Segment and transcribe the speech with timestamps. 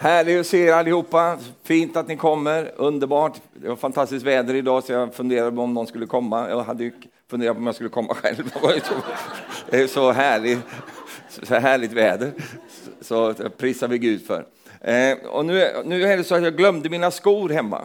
[0.00, 1.38] Härligt att se er allihopa.
[1.62, 2.72] Fint att ni kommer.
[2.76, 3.40] Underbart.
[3.54, 6.48] Det var fantastiskt väder idag så jag funderade på om någon skulle komma.
[6.48, 6.90] Jag hade
[7.30, 8.52] funderat på om jag skulle komma själv.
[9.70, 10.58] Det är så härligt,
[11.28, 12.32] så härligt väder.
[13.00, 14.46] Så det prisar vi Gud för.
[14.80, 17.84] Eh, och nu, nu är det så att jag glömde mina skor hemma.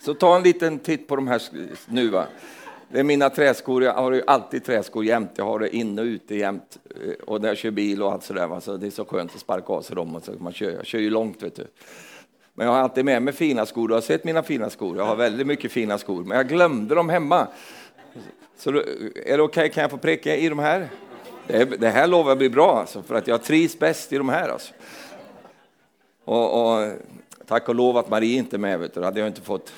[0.00, 1.42] Så ta en liten titt på de här
[1.86, 2.08] nu.
[2.08, 2.26] Va?
[2.88, 5.30] Det är mina träskor, jag har ju alltid träskor jämt.
[5.36, 6.78] Jag har det inne och ute jämt.
[6.90, 9.40] Eh, och när jag kör bil och allt sådär, så det är så skönt att
[9.40, 10.16] sparka av sig dem.
[10.16, 11.66] Och så man kör, jag kör ju långt, vet du.
[12.54, 13.88] Men jag har alltid med mig fina skor.
[13.88, 14.96] Du har sett mina fina skor.
[14.96, 17.46] Jag har väldigt mycket fina skor, men jag glömde dem hemma.
[18.56, 18.82] Så är det
[19.14, 19.68] okej, okay?
[19.68, 20.88] kan jag få pricka i de här?
[21.46, 24.28] Det, det här lovar jag bli bra, alltså, för att jag trivs bäst i de
[24.28, 24.48] här.
[24.48, 24.74] Alltså.
[26.24, 26.92] Och, och,
[27.46, 29.00] tack och lov att Marie inte är med, vet du.
[29.00, 29.72] Då hade jag inte fått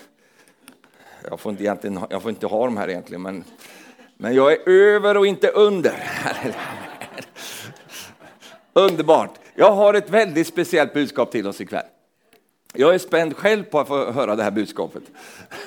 [1.31, 3.45] jag får inte, egentligen, jag får inte ha dem här egentligen, men,
[4.17, 5.93] men jag är över och inte under.
[8.73, 9.31] Underbart!
[9.55, 11.87] Jag har ett väldigt speciellt budskap till oss ikväll.
[12.75, 15.03] Jag är spänd själv på att få höra det här budskapet.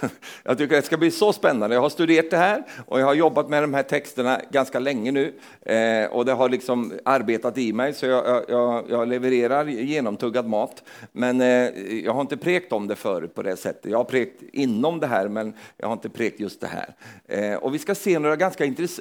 [0.43, 1.75] Jag tycker det ska bli så spännande.
[1.75, 5.11] Jag har studerat det här och jag har jobbat med de här texterna ganska länge
[5.11, 5.33] nu.
[5.61, 10.83] Eh, och det har liksom arbetat i mig så jag, jag, jag levererar genomtuggad mat.
[11.11, 11.69] Men eh,
[12.05, 13.91] jag har inte prekt om det förut på det sättet.
[13.91, 16.95] Jag har prekt inom det här men jag har inte prekt just det här.
[17.27, 18.99] Eh, och vi ska se några ganska intress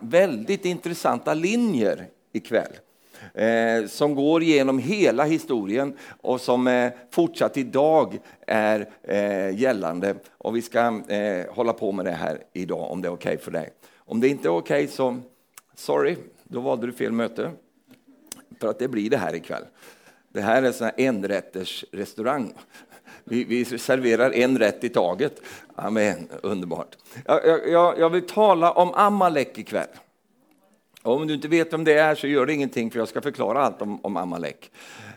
[0.00, 2.72] väldigt intressanta linjer ikväll
[3.34, 10.14] eh, som går genom hela historien och som eh, fortsatt idag är eh, gällande.
[10.38, 13.44] Och vi ska eh, hålla på med det här idag om det är okej okay
[13.44, 13.70] för dig.
[13.98, 15.16] Om det inte är okej okay, så
[15.74, 17.50] sorry, då valde du fel möte.
[18.60, 19.64] För att det blir det här ikväll.
[20.28, 22.54] Det här är en enrätters restaurang.
[23.24, 25.40] Vi, vi, serverar en rätt i taget.
[25.74, 26.96] Amen, underbart.
[27.26, 29.88] Jag, jag, jag vill tala om Amalek ikväll.
[31.02, 33.62] Om du inte vet vem det är så gör det ingenting för jag ska förklara
[33.62, 34.70] allt om, om Amalek.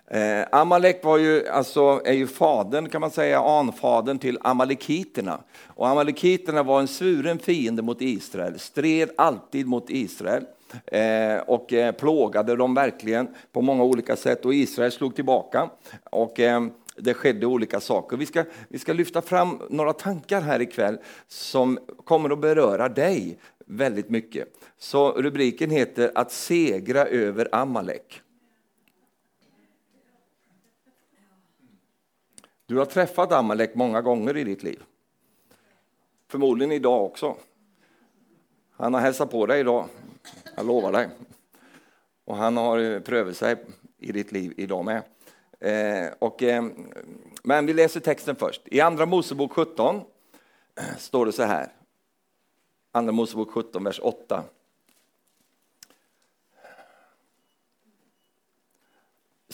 [0.07, 5.39] Eh, Amalek var ju, alltså, är ju fadern, kan man säga, anfadern till amalekiterna.
[5.67, 10.45] Och amalekiterna var en svuren fiende mot Israel, stred alltid mot Israel
[10.85, 15.69] eh, och eh, plågade dem verkligen på många olika sätt och Israel slog tillbaka.
[16.11, 16.67] Och, eh,
[16.97, 18.17] det skedde olika saker.
[18.17, 23.37] Vi ska, vi ska lyfta fram några tankar här ikväll som kommer att beröra dig
[23.65, 24.47] väldigt mycket.
[24.83, 28.21] Så rubriken heter Att segra över Amalek.
[32.65, 34.83] Du har träffat Amalek många gånger i ditt liv.
[36.27, 37.35] Förmodligen idag också.
[38.71, 39.87] Han har hälsat på dig idag,
[40.55, 41.09] jag lovar dig.
[42.25, 43.65] Och han har eh, prövat sig
[43.97, 45.03] i ditt liv idag med.
[45.59, 46.65] Eh, och, eh,
[47.43, 48.61] men vi läser texten först.
[48.65, 51.71] I Andra Mosebok 17 eh, står det så här.
[52.91, 54.43] Andra Mosebok 17, vers 8.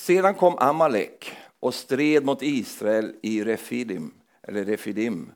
[0.10, 4.12] Sedan kom Amalek och stred mot Israel i Refidim,
[4.42, 5.32] eller Refidim.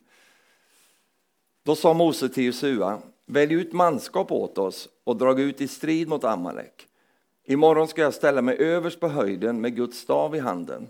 [1.64, 6.08] Då sa Mose till Josua, välj ut manskap åt oss och drag ut i strid
[6.08, 6.88] mot Amalek.
[7.46, 10.90] Imorgon ska jag ställa mig överst på höjden med Guds stav i handen.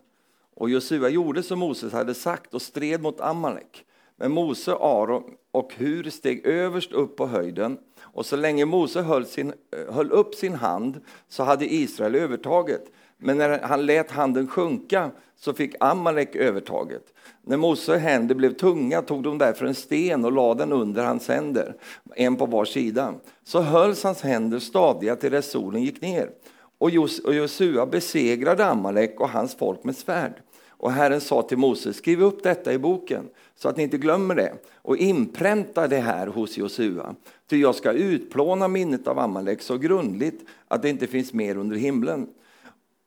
[0.55, 3.85] Och Josua gjorde som Moses hade sagt och stred mot Amalek.
[4.15, 9.25] Men Mose, Aron och Hur steg överst upp på höjden och så länge Mose höll,
[9.25, 12.91] sin, eh, höll upp sin hand så hade Israel övertaget.
[13.23, 17.03] Men när han lät handen sjunka så fick Amalek övertaget.
[17.41, 21.27] När Mose händer blev tunga tog de därför en sten och lade den under hans
[21.27, 21.75] händer,
[22.15, 23.13] en på var sida.
[23.43, 26.29] Så hölls hans händer stadiga till dess solen gick ner.
[26.77, 26.89] Och
[27.33, 30.33] Josua besegrade Amalek och hans folk med svärd.
[30.67, 34.35] Och Herren sa till Mose, skriv upp detta i boken så att ni inte glömmer
[34.35, 37.15] det och inpränta det här hos Josua.
[37.49, 41.75] Ty jag ska utplåna minnet av Amalek så grundligt att det inte finns mer under
[41.75, 42.27] himlen.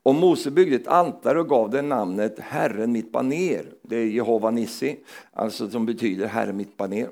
[0.07, 3.73] Och Mose byggde ett altare och gav det namnet Herren mitt baner.
[3.83, 4.99] Det är Jehova Nissi,
[5.33, 7.09] alltså som betyder Herren mitt baner.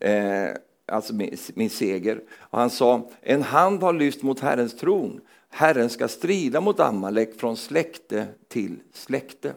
[0.00, 0.48] Eh,
[0.86, 2.22] alltså min, min seger.
[2.38, 5.20] Och han sa, en hand har lyft mot Herrens tron.
[5.48, 9.54] Herren ska strida mot Amalek från släkte till släkte.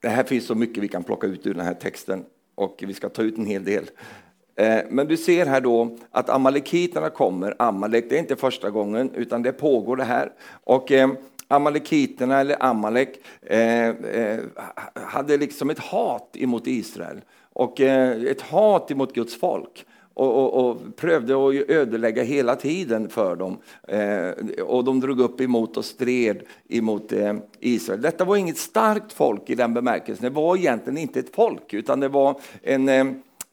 [0.00, 2.24] Det här finns så mycket vi kan plocka ut ur den här texten
[2.54, 3.90] och vi ska ta ut en hel del.
[4.56, 7.54] Eh, men du ser här då att amalekiterna kommer.
[7.58, 10.32] Amalek, det är inte första gången utan det pågår det här.
[10.64, 11.08] Och eh,
[11.48, 13.94] amalekiterna eller Amalek eh,
[14.94, 17.20] hade liksom ett hat emot Israel
[17.52, 19.86] och ett hat emot Guds folk
[20.16, 23.58] och, och, och prövade att ödelägga hela tiden för dem.
[23.88, 28.02] Eh, och de drog upp emot och stred emot eh, Israel.
[28.02, 30.24] Detta var inget starkt folk i den bemärkelsen.
[30.24, 33.04] Det var egentligen inte ett folk, utan det var en, eh,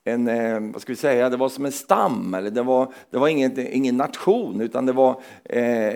[0.05, 3.17] en, eh, vad ska vi säga, det var som en stam, eller det var, det
[3.17, 5.88] var ingen, ingen nation, utan det var eh,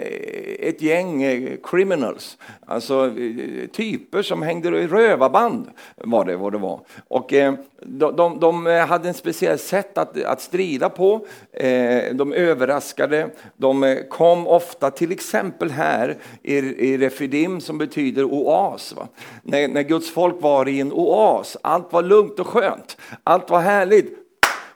[0.59, 6.57] ett gäng eh, criminals, alltså eh, typer som hängde i rövarband, var det vad det
[6.57, 6.81] var.
[7.07, 12.13] Och eh, de, de, de, eh, hade en speciell sätt att, att strida på, eh,
[12.13, 18.95] de överraskade, de eh, kom ofta, till exempel här i, i Refidim som betyder oas.
[19.43, 23.59] När, när Guds folk var i en oas, allt var lugnt och skönt, allt var
[23.59, 24.17] härligt,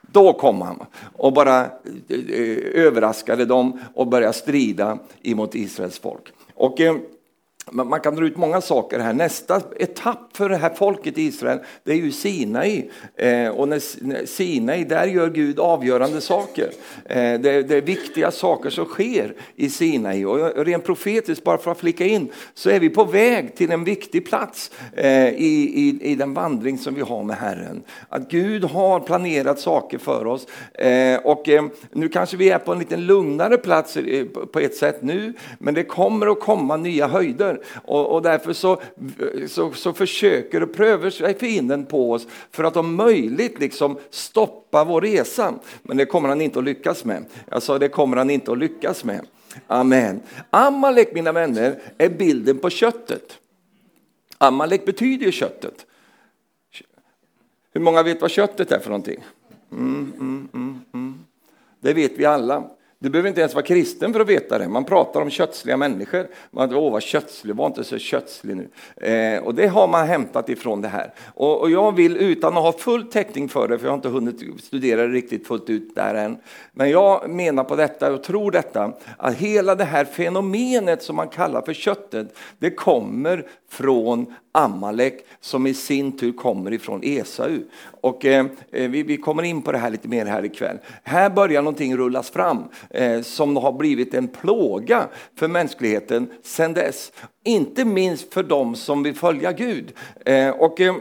[0.01, 0.86] då kom han
[1.18, 1.69] och bara eh,
[2.30, 6.33] eh, överraskade dem och började strida emot Israels folk.
[6.53, 6.95] Och eh,
[7.71, 9.13] man kan dra ut många saker här.
[9.13, 12.89] Nästa etapp för det här folket i Israel, det är ju Sinai.
[13.15, 16.71] Eh, och när Sinai, där gör Gud avgörande saker.
[17.06, 20.25] Eh, det, det, är viktiga saker som sker i Sinai.
[20.25, 23.83] Och rent profetiskt, bara för att flicka in, så är vi på väg till en
[23.83, 27.83] viktig plats eh, i, i, i den vandring som vi har med Herren.
[28.09, 30.47] Att Gud har planerat saker för oss.
[30.74, 34.75] Eh, och eh, nu kanske vi är på en lite lugnare plats eh, på ett
[34.75, 37.60] sätt nu, men det kommer att komma nya höjder.
[37.83, 38.81] Och, och därför så,
[39.47, 44.83] så, så, försöker och prövar sig fienden på oss för att om möjligt liksom stoppa
[44.83, 45.53] vår resa.
[45.83, 47.25] Men det kommer han inte att lyckas med.
[47.49, 49.25] Jag sa det kommer han inte att lyckas med.
[49.67, 50.21] Amen.
[50.49, 53.37] Amalek mina vänner är bilden på köttet.
[54.37, 55.85] Amalek betyder ju köttet.
[57.73, 59.23] Hur många vet vad köttet är för någonting?
[59.71, 61.19] Mm, mm, mm, mm.
[61.79, 62.69] det vet vi alla.
[63.03, 64.68] Du behöver inte ens vara kristen för att veta det.
[64.68, 66.27] Man pratar om kötsliga människor.
[66.51, 68.69] Man Åh, vad kötslig, var inte så kötslig nu.
[69.07, 71.13] Eh, och det har man hämtat ifrån det här.
[71.33, 74.09] Och, och, jag vill, utan att ha full täckning för det, för jag har inte
[74.09, 76.38] hunnit studera det riktigt fullt ut där än.
[76.71, 81.27] Men jag menar på detta och tror detta, att hela det här fenomenet som man
[81.27, 87.59] kallar för köttet, det kommer från Amalek som i sin tur kommer ifrån Esau.
[88.01, 90.77] Och eh, eh vi, vi, kommer in på det här lite mer här ikväll.
[91.03, 97.11] Här börjar någonting rullas fram Eh, som har blivit en plåga för mänskligheten sedan dess.
[97.45, 99.93] Inte minst för dem som vill följa Gud.
[100.25, 100.95] Eh, och, eh,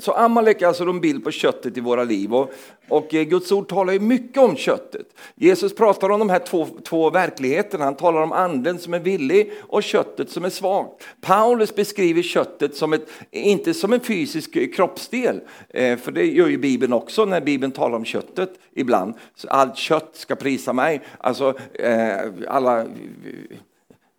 [0.00, 2.34] så Amalek är alltså en bild på köttet i våra liv.
[2.34, 2.50] Och,
[2.90, 5.06] och eh, Guds ord talar ju mycket om köttet.
[5.34, 7.84] Jesus pratar om de här två, två verkligheterna.
[7.84, 11.06] Han talar om anden som är villig och köttet som är svagt.
[11.20, 15.40] Paulus beskriver köttet som ett, inte som en fysisk kroppsdel.
[15.68, 19.14] Eh, för det gör ju Bibeln också när Bibeln talar om köttet ibland.
[19.48, 21.00] Allt kött ska prisa mig.
[21.18, 22.86] Alltså eh, alla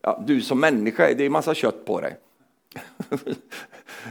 [0.04, 2.18] Ja, du som människa, det är massa kött på dig.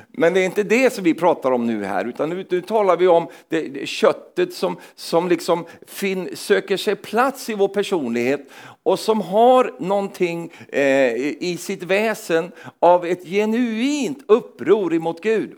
[0.08, 2.96] Men det är inte det som vi pratar om nu här, utan nu, nu talar
[2.96, 8.50] vi om det, det köttet som, som liksom fin, söker sig plats i vår personlighet
[8.82, 15.56] och som har någonting eh, i sitt väsen av ett genuint uppror emot Gud.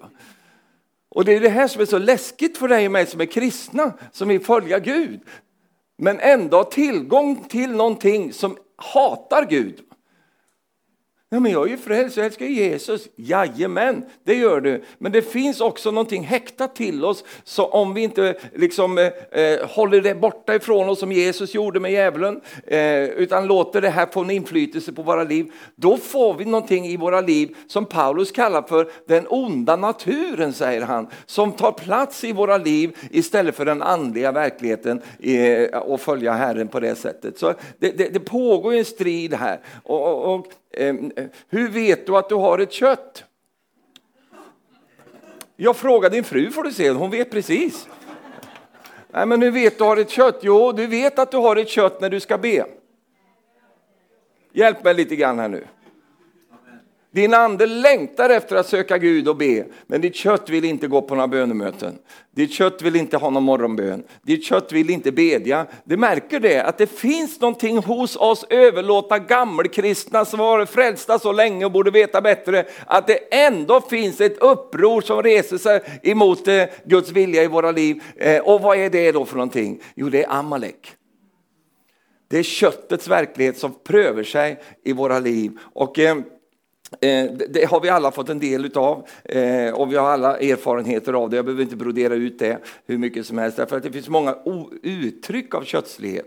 [1.09, 3.27] Och det är det här som är så läskigt för dig och mig som är
[3.27, 5.21] kristna, som vill följa Gud.
[5.99, 9.81] Men ändå har tillgång till någonting som hatar Gud.
[11.35, 13.09] Ja, men jag är ju frälst, jag älskar Jesus.
[13.17, 14.83] Jajamän, det gör du.
[14.99, 19.67] Men det finns också någonting häktat till oss, så om vi inte liksom, eh, eh,
[19.69, 24.07] håller det borta ifrån oss som Jesus gjorde med djävulen, eh, utan låter det här
[24.13, 28.33] få en inflytelse på våra liv, då får vi någonting i våra liv som Paulus
[28.33, 33.65] kallar för den onda naturen, säger han, som tar plats i våra liv istället för
[33.65, 37.39] den andliga verkligheten eh, och följa Herren på det sättet.
[37.39, 39.61] Så det, det, det pågår en strid här.
[39.83, 41.13] och, och, och Ehm,
[41.49, 43.25] hur vet du att du har ett kött?
[45.57, 47.89] Jag frågar din fru får du se, hon vet precis.
[49.11, 50.39] Nej, men hur vet du har ett kött?
[50.43, 52.67] Jo, du vet att du har ett kött när du ska be.
[54.53, 55.67] Hjälp mig lite grann här nu.
[57.13, 61.03] Din ande längtar efter att söka Gud och be, men ditt kött vill inte gå
[61.03, 61.99] på några bönemöten.
[62.35, 64.05] Ditt kött vill inte ha någon morgonbön.
[64.23, 65.67] Ditt kött vill inte bedja.
[65.85, 71.19] Du märker det, att det finns någonting hos oss överlåta gammelkristna som har varit frälsta
[71.19, 76.01] så länge och borde veta bättre, att det ändå finns ett uppror som reser sig
[76.03, 78.03] emot eh, Guds vilja i våra liv.
[78.17, 79.83] Eh, och vad är det då för någonting?
[79.95, 80.93] Jo, det är Amalek.
[82.29, 85.59] Det är köttets verklighet som prövar sig i våra liv.
[85.73, 86.17] Och Eh,
[87.01, 91.13] Eh, det har vi alla fått en del utav eh, och vi har alla erfarenheter
[91.13, 91.37] av det.
[91.37, 94.37] Jag behöver inte brodera ut det hur mycket som helst därför att det finns många
[94.83, 96.27] uttryck av kötslighet.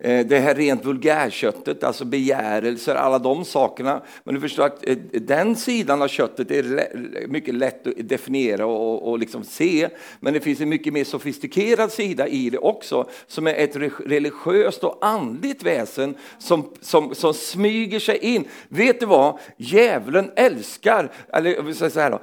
[0.00, 4.02] Eh, det här rent vulgärköttet, alltså begärelser, alla de sakerna.
[4.24, 6.88] Men du förstår att eh, den sidan av köttet är
[7.28, 9.88] mycket lätt att definiera och, och liksom se.
[10.20, 13.76] Men det finns en mycket mer sofistikerad sida i det också, som är ett
[14.06, 18.44] religiöst och andligt väsen som, som, som smyger sig in.
[18.68, 19.38] Vet du vad?
[19.56, 22.20] Djävulen älskar, eller så här då,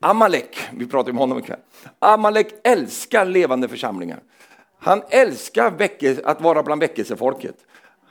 [0.00, 1.60] Amalek, vi pratar om honom ikväll.
[1.98, 4.20] Amalek älskar levande församlingar.
[4.84, 5.70] Han älskar
[6.24, 7.54] att vara bland väckelsefolket.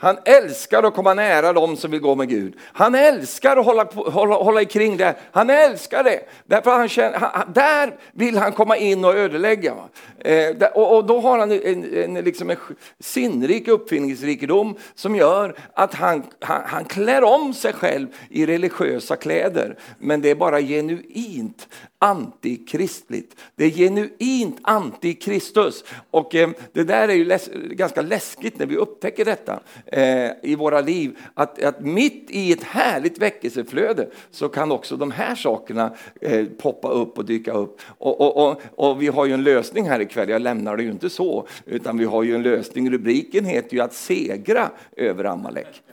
[0.04, 2.54] Han älskar att komma nära dem som vill gå med Gud.
[2.62, 5.16] Han älskar att hålla, hålla, hålla kring det.
[5.32, 6.20] Han älskar det.
[6.46, 9.76] Därför han känner, han, där vill han komma in och ödelägga.
[10.20, 12.58] Eh, och, och, då har han en, en, liksom en
[13.00, 19.78] sinnrik uppfinningsrikedom som gör att han, han, han klär om sig själv i religiösa kläder.
[20.00, 21.68] Men det är bara genuint
[22.00, 23.36] antikristligt.
[23.56, 25.84] Det är genuint antikristus.
[26.12, 29.60] Och eh, det där är ju läs ganska läskigt när vi upptäcker detta
[29.94, 31.18] eh, i våra liv.
[31.34, 36.88] Att, att mitt i ett härligt väckelseflöde så kan också de här sakerna eh, poppa
[36.88, 37.82] upp och dyka upp.
[37.88, 40.92] Och, och, och, och, vi har ju en lösning här ikväll, jag lämnar det ju
[40.92, 42.92] inte så, utan vi har ju en lösning.
[42.92, 45.84] Rubriken heter ju att segra över Amalek.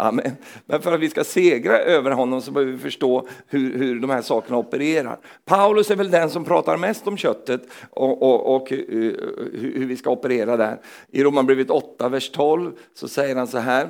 [0.00, 0.36] Amen.
[0.66, 4.10] Men för att vi ska segra över honom så behöver vi förstå hur, hur de
[4.10, 5.18] här sakerna opererar.
[5.44, 9.86] Paulus är väl den som pratar mest om köttet och, och, och eh, hur, hur
[9.86, 10.80] vi ska operera där.
[11.10, 13.88] I Romarbrevet 8, vers 12 så säger han så här.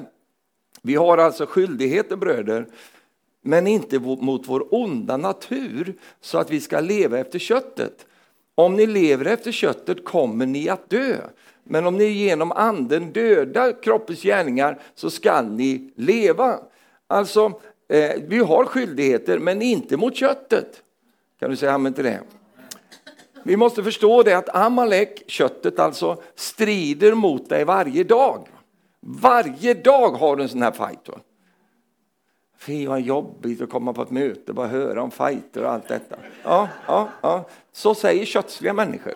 [0.82, 2.66] Vi har alltså skyldigheter bröder,
[3.42, 8.06] men inte mot vår onda natur så att vi ska leva efter köttet.
[8.54, 11.16] Om ni lever efter köttet kommer ni att dö.
[11.68, 16.58] Men om ni genom anden dödar kroppens gärningar så skall ni leva.
[17.06, 17.52] Alltså,
[17.88, 20.82] eh, vi har skyldigheter men inte mot köttet.
[21.40, 22.20] Kan du säga amen till det?
[23.42, 28.48] Vi måste förstå det att Amalek, köttet alltså, strider mot dig varje dag.
[29.00, 31.08] Varje dag har du en sån här fight.
[32.58, 35.88] Fy vad jobbigt att komma på ett möte och bara höra om fighter och allt
[35.88, 36.16] detta.
[36.42, 37.48] Ja, ja, ja.
[37.72, 39.14] Så säger kötsliga människor.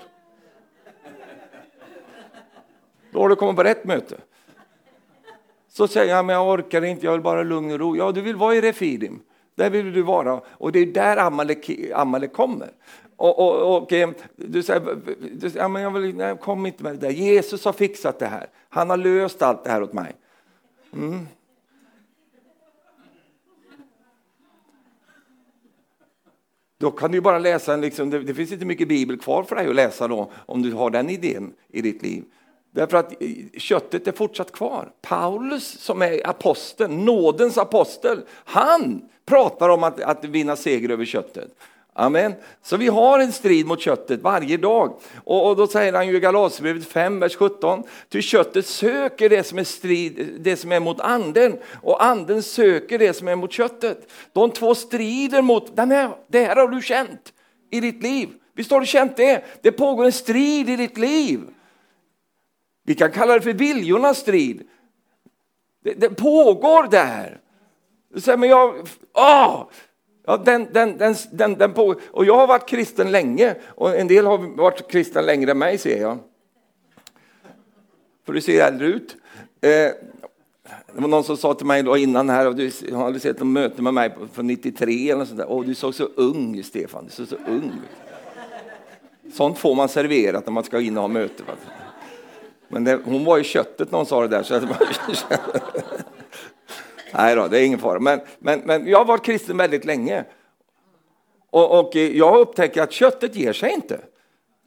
[3.13, 4.17] Då har du kommit på rätt möte.
[5.69, 7.97] Så säger han, men jag orkar inte, jag vill bara lugn och ro.
[7.97, 9.21] Ja, du vill vara i Refidim.
[9.55, 10.41] Där vill du vara.
[10.47, 12.71] Och det är där Amalek, Amalek kommer.
[13.17, 14.97] Och, och, och, eh, du säger,
[15.33, 17.11] du säger ja, men jag vill, nej, kom inte med det där.
[17.11, 18.47] Jesus har fixat det här.
[18.69, 20.13] Han har löst allt det här åt mig.
[20.93, 21.27] Mm.
[26.79, 29.69] Då kan du bara läsa liksom, det, det, finns inte mycket bibel kvar för dig
[29.69, 32.25] att läsa då, om du har den idén i ditt liv.
[32.75, 34.93] Därför att eh, köttet är fortsatt kvar.
[35.03, 41.55] Paulus som är aposteln, nådens apostel, han pratar om att, att vinna seger över köttet.
[41.95, 42.35] Amen.
[42.63, 44.97] Så vi har en strid mot köttet varje dag.
[45.25, 47.83] Och, och då säger han ju i Galaterbrevet 5, vers 17.
[48.09, 52.99] Ty köttet söker det som är strid, det som är mot anden och anden söker
[52.99, 54.13] det som är mot köttet.
[54.33, 57.33] De två strider mot, den här, det här har du känt
[57.71, 58.29] i ditt liv.
[58.55, 59.45] Visst har du känt det?
[59.63, 61.41] Det pågår en strid i ditt liv.
[62.85, 64.69] Vi kan kalla det för viljornas strid.
[65.85, 67.41] Det, det pågår där.
[68.17, 69.67] Så, men jag, åh,
[70.27, 72.01] ja, den, den, den, den, den pågår.
[72.11, 75.79] Och jag har varit kristen länge och en del har varit kristen längre än mig
[75.79, 76.19] ser jag.
[78.27, 79.17] För du ser äldre ut.
[79.61, 79.91] Eh,
[80.95, 83.47] det var någon som sa till mig då innan här, och du har sett ett
[83.47, 85.51] möte med mig från 93 eller sånt där.
[85.51, 87.73] Åh, du såg så ung Stefan, du såg så ung
[89.33, 91.43] Sånt får man serverat när man ska in och ha möte.
[92.73, 94.43] Men det, hon var i köttet när hon sa det där.
[94.43, 94.61] Så
[97.13, 98.01] Nej då, det är ingen fara.
[98.01, 100.25] Men, men, men jag har varit kristen väldigt länge.
[101.51, 104.01] Och, och eh, jag upptäcker att köttet ger sig inte.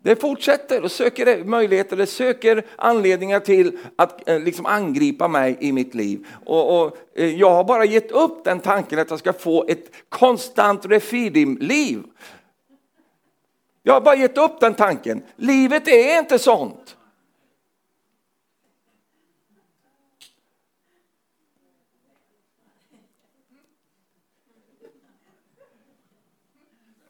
[0.03, 5.71] Det fortsätter och söker möjligheter, det söker anledningar till att eh, liksom angripa mig i
[5.71, 6.27] mitt liv.
[6.45, 9.91] Och, och, eh, jag har bara gett upp den tanken att jag ska få ett
[10.09, 12.03] konstant refidim-liv.
[13.83, 15.23] Jag har bara gett upp den tanken.
[15.35, 16.94] Livet är inte sånt.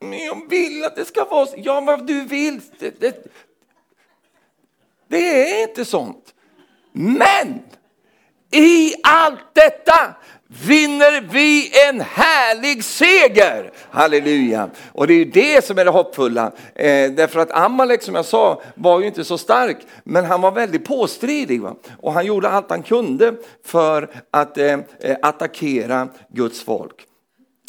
[0.09, 1.55] Men jag vill att det ska vara så.
[1.57, 2.61] Ja, vad du vill.
[2.79, 3.33] Det, det,
[5.07, 6.33] det är inte sånt.
[6.91, 7.59] Men
[8.51, 10.15] i allt detta
[10.47, 13.71] vinner vi en härlig seger.
[13.89, 14.69] Halleluja!
[14.91, 16.51] Och det är det som är det hoppfulla.
[16.75, 20.51] Eh, därför att Amalek som jag sa var ju inte så stark, men han var
[20.51, 21.61] väldigt påstridig.
[21.61, 21.75] Va?
[22.01, 23.35] Och han gjorde allt han kunde
[23.65, 27.05] för att eh, eh attackera Guds folk.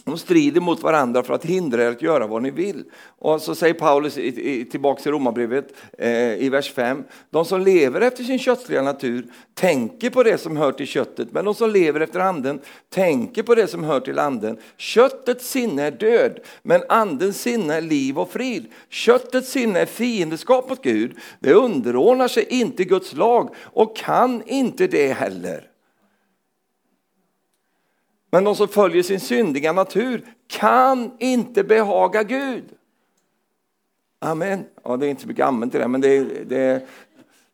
[0.07, 2.85] De strider mot varandra för att hindra er att göra vad ni vill.
[3.19, 7.05] Och så säger Paulus i, i, tillbaka i Romarbrevet eh, i vers 5.
[7.31, 11.45] De som lever efter sin kötsliga natur tänker på det som hör till köttet, men
[11.45, 14.59] de som lever efter anden tänker på det som hör till anden.
[14.77, 18.67] Köttets sinne är död, men andens sinne är liv och frid.
[18.89, 21.17] Köttets sinne är fiendeskap mot Gud.
[21.41, 25.76] Det underordnar sig inte Guds lag och kan inte det heller.
[28.37, 32.65] Men de som följer sin syndiga natur kan inte behaga Gud.
[34.19, 34.65] Amen.
[34.85, 36.87] Ja, det är inte så mycket amen till det, men det är, det är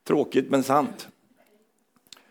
[0.05, 1.09] tråkigt men sant.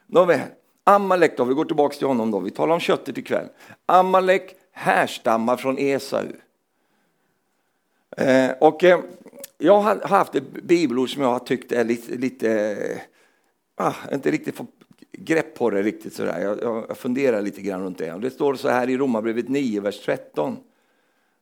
[0.08, 0.40] Nåväl,
[0.84, 2.40] Amalek då, vi går tillbaka till honom då.
[2.40, 3.48] Vi talar om köttet ikväll.
[3.86, 6.26] Amalek härstammar från Esau.
[8.18, 9.00] Eh, och eh,
[9.58, 13.02] jag har haft ett bibelord som jag har tyckt är lite, lite
[13.76, 14.81] ah, inte riktigt fått
[15.12, 16.40] grepp på det riktigt sådär.
[16.40, 18.20] Jag, jag funderar lite grann runt det.
[18.22, 20.58] Det står så här i Romarbrevet 9, vers 13.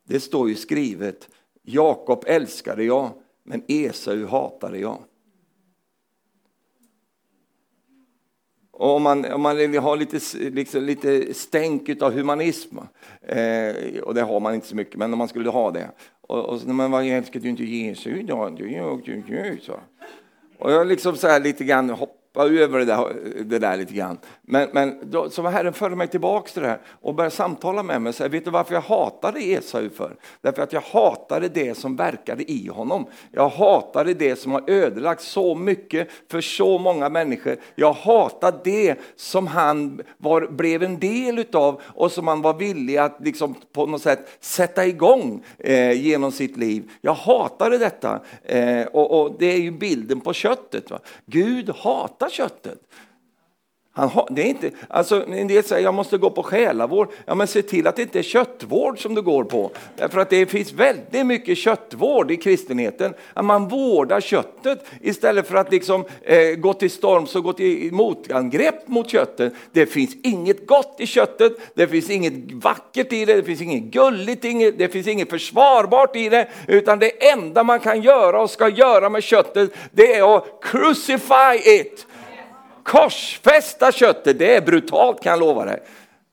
[0.04, 1.28] Det står ju skrivet,
[1.62, 3.10] Jakob älskade jag,
[3.42, 4.98] men Esau hatade jag.
[8.70, 12.78] Och om man, om man vill ha lite, liksom, lite stänk av humanism,
[13.22, 15.90] eh, och det har man inte så mycket, men om man skulle ha det.
[16.20, 18.06] Och, och så, men vad älskar du inte Jesus?
[20.58, 23.94] Och jag liksom så här lite grann hopp, hoppa över det där, det där lite
[23.94, 24.18] grann.
[24.42, 27.82] Men, men då, så var Herren förde mig tillbaka till det här och började samtala
[27.82, 28.12] med mig.
[28.12, 30.16] Så här, vet du varför jag hatade Esau för?
[30.40, 33.06] Därför att jag hatade det som verkade i honom.
[33.32, 37.56] Jag hatade det som har ödelagt så mycket för så många människor.
[37.74, 42.96] Jag hatade det som han var, blev en del utav och som han var villig
[42.96, 46.90] att liksom på något sätt sätta igång eh, genom sitt liv.
[47.00, 50.90] Jag hatade detta eh, och, och, det är ju bilden på köttet.
[50.90, 50.98] Va?
[51.26, 52.78] Gud hatar hatar köttet.
[53.92, 57.08] Han det är inte, alltså, en del säger jag måste gå på själavård.
[57.26, 59.70] Ja, men se till att det inte är köttvård som du går på.
[59.96, 63.14] Därför att det finns väldigt mycket köttvård i kristenheten.
[63.34, 67.92] Att man vårdar köttet istället för att liksom, eh, gå till storms och gå till
[67.92, 69.52] motangrepp mot köttet.
[69.72, 73.84] Det finns inget gott i köttet, det finns inget vackert i det, det finns inget
[73.84, 76.48] gulligt, inget, det finns inget försvarbart i det.
[76.68, 81.56] Utan det enda man kan göra och ska göra med köttet, det är att crucify
[81.64, 82.06] it
[82.90, 85.82] korsfästa köttet, det är brutalt kan jag lova dig.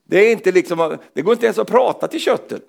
[0.04, 2.62] Det, är inte liksom, det går inte ens att prata till köttet.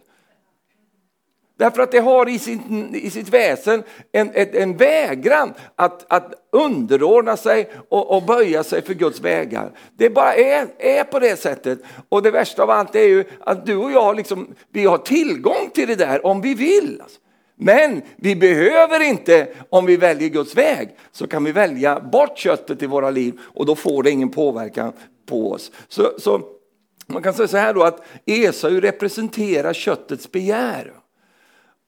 [1.59, 6.49] Därför att det har i, sin, i sitt väsen en, en, en vägran att, att
[6.53, 9.71] underordna sig och, och, böja sig för Guds vägar.
[9.97, 11.79] Det bara är, är på det sättet.
[12.09, 15.71] Och det värsta av allt är ju att du och jag liksom, vi har tillgång
[15.75, 17.01] till det där om vi vill.
[17.03, 17.21] Alltså.
[17.61, 22.83] Men vi behöver inte, om vi väljer Guds väg, så kan vi välja bort köttet
[22.83, 24.93] i våra liv och då får det ingen påverkan
[25.27, 25.73] på oss.
[25.89, 26.43] Så, så
[27.07, 30.93] man kan säga så här då att Esau representerar köttets begär.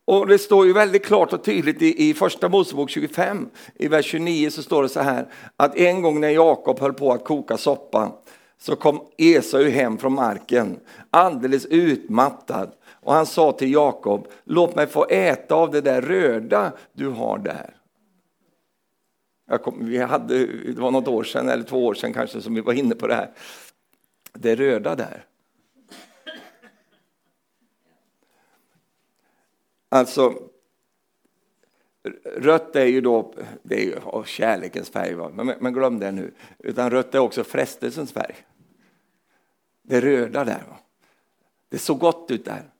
[0.04, 4.06] Och det står ju väldigt klart och tydligt i, i första Mosebok 25, i vers
[4.06, 7.56] 29 så står det så här att en gång när Jakob höll på att koka
[7.56, 8.12] soppa
[8.60, 14.86] så kom Esau hem från marken alldeles utmattad och han sa till Jakob, låt mig
[14.86, 17.76] få äta av det där röda du har där.
[19.58, 22.60] Kom, vi hade, det var något år sedan, eller två år sedan kanske, som vi
[22.60, 23.30] var inne på det här.
[24.32, 25.24] Det röda där.
[29.88, 30.34] Alltså,
[32.36, 36.34] rött är ju då, det är ju kärlekens färg, men, men glöm det nu.
[36.58, 38.36] Utan rött är också frestelsens färg.
[39.82, 40.62] Det röda där.
[40.68, 40.78] Va?
[41.68, 42.70] Det såg gott ut där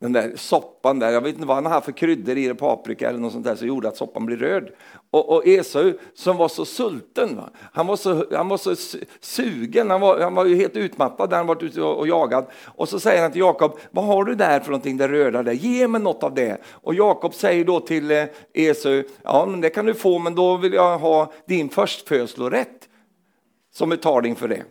[0.00, 3.08] den där soppan där, jag vet inte vad han har för kryddor i det, paprika
[3.08, 4.68] eller något sånt där som gjorde att soppan blev röd.
[5.10, 7.50] Och, och Esau som var så sulten, va?
[7.72, 8.74] Han, var så, han var så
[9.20, 12.44] sugen, han var, han var ju helt utmattad när han varit ute och, och.
[12.64, 15.52] Och så säger han till Jakob, vad har du där för någonting, det röda där,
[15.52, 16.60] ge mig något av det.
[16.70, 20.56] Och Jakob säger då till eh, Esau, ja men det kan du få men då
[20.56, 22.88] vill jag ha din förstfödslorätt
[23.74, 24.62] som betalning för det.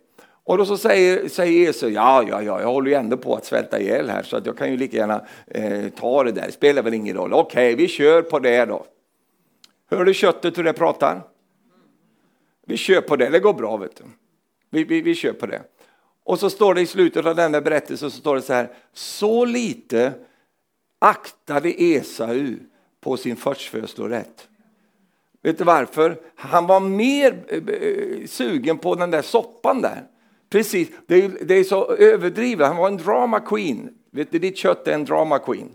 [0.47, 3.45] Och då så säger, säger Jesus, ja, ja, ja, jag håller ju ändå på att
[3.45, 6.51] svälta ihjäl här så att jag kan ju lika gärna eh, ta det där, det
[6.51, 7.33] spelar väl ingen roll.
[7.33, 8.85] Okej, vi kör på det då.
[9.89, 11.21] Hör du köttet hur det pratar?
[12.65, 14.03] Vi kör på det, det går bra vet du.
[14.69, 15.61] Vi, vi, vi kör på det.
[16.23, 18.69] Och så står det i slutet av den där berättelsen så står det så här,
[18.93, 20.13] så lite
[20.99, 22.55] aktade Esau
[23.01, 24.47] på sin förstfödslorätt.
[25.41, 26.17] Vet du varför?
[26.35, 30.03] Han var mer eh, eh sugen på den där soppan där.
[30.49, 32.67] Precis, det är, det är så överdrivet.
[32.67, 33.89] Han var en drama queen.
[34.11, 35.69] Vet du, ditt kött är en drama queen.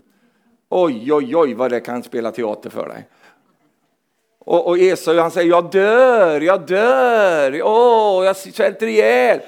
[0.69, 3.07] Oj, oj, oj vad det kan spela teater för dig.
[4.39, 9.39] Och, och Esau han säger, jag dör, jag dör, åh, oh, jag svälter ihjäl.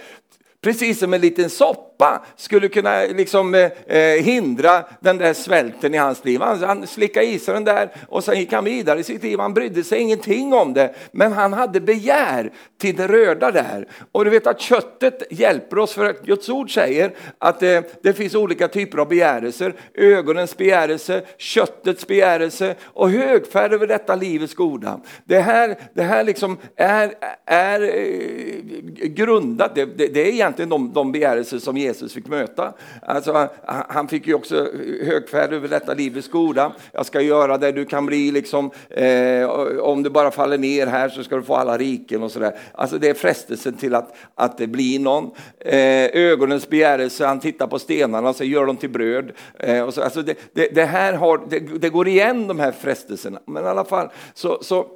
[0.62, 5.94] Precis som en liten sopp soppa skulle kunna liksom, eh, eh, hindra den där svälten
[5.94, 6.42] i hans liv.
[6.42, 9.40] Han, han slickade i sig den där och sen gick han vidare i sitt liv.
[9.40, 10.94] Han brydde sig ingenting om det.
[11.12, 13.88] Men han hade begär till det röda där.
[14.12, 18.14] Och du vet att köttet hjälper oss för att Guds ord säger att eh, det
[18.14, 19.74] finns olika typer av begärelser.
[19.94, 25.00] Ögonens begärelse, köttets begärelse och högfärd över detta livets goda.
[25.26, 27.14] Det här, det här liksom är,
[27.46, 32.74] är eh, grundat, det, det, det är egentligen de, de begärelser som Jesus fick möta.
[33.02, 34.70] Alltså, han fick ju också
[35.02, 36.72] högfärd över detta livets goda.
[36.92, 41.10] Jag ska göra det du kan bli, liksom, eh, om du bara faller ner här
[41.10, 42.58] så ska du få alla riken och sådär.
[42.72, 45.32] Alltså det är frestelsen till att, att det blir någon.
[45.60, 49.32] Eh, ögonens begärelse, han tittar på stenarna och så gör dem till bröd.
[49.60, 52.72] Eh, och så, alltså det, det, det här har, det, det, går igen de här
[52.72, 53.40] frestelserna.
[53.46, 54.88] Men i alla fall så, så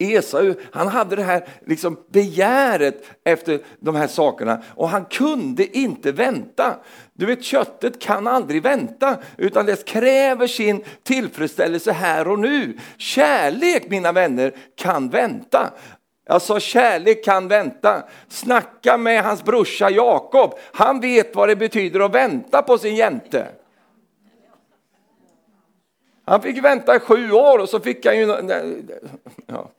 [0.00, 6.12] Esau, han hade det här liksom begäret efter de här sakerna och han kunde inte
[6.12, 6.76] vänta.
[7.12, 12.78] Du vet, köttet kan aldrig vänta, utan det kräver sin tillfredsställelse här och nu.
[12.96, 15.70] Kärlek, mina vänner, kan vänta.
[16.26, 18.02] Jag sa kärlek kan vänta.
[18.28, 20.54] Snacka med hans brorsa Jakob.
[20.72, 23.46] Han vet vad det betyder att vänta på sin jänte.
[26.24, 28.26] Han fick vänta i sju år och så fick han ju...
[29.46, 29.70] Ja.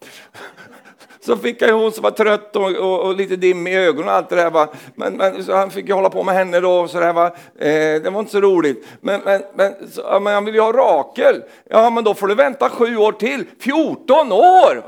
[1.26, 4.08] Så fick han ju hon som var trött och, och, och, lite dimmig i ögonen
[4.08, 4.52] och allt det där.
[4.52, 4.68] Va?
[4.96, 6.80] Men, men så han fick ju hålla på med henne då.
[6.80, 7.26] Och så där, va?
[7.56, 8.88] Eh, det var inte så roligt.
[9.02, 11.44] Men, men, men, så, ja, men han vill ju ha Rakel.
[11.70, 13.46] Ja, men då får du vänta sju år till.
[13.60, 14.84] 14 år!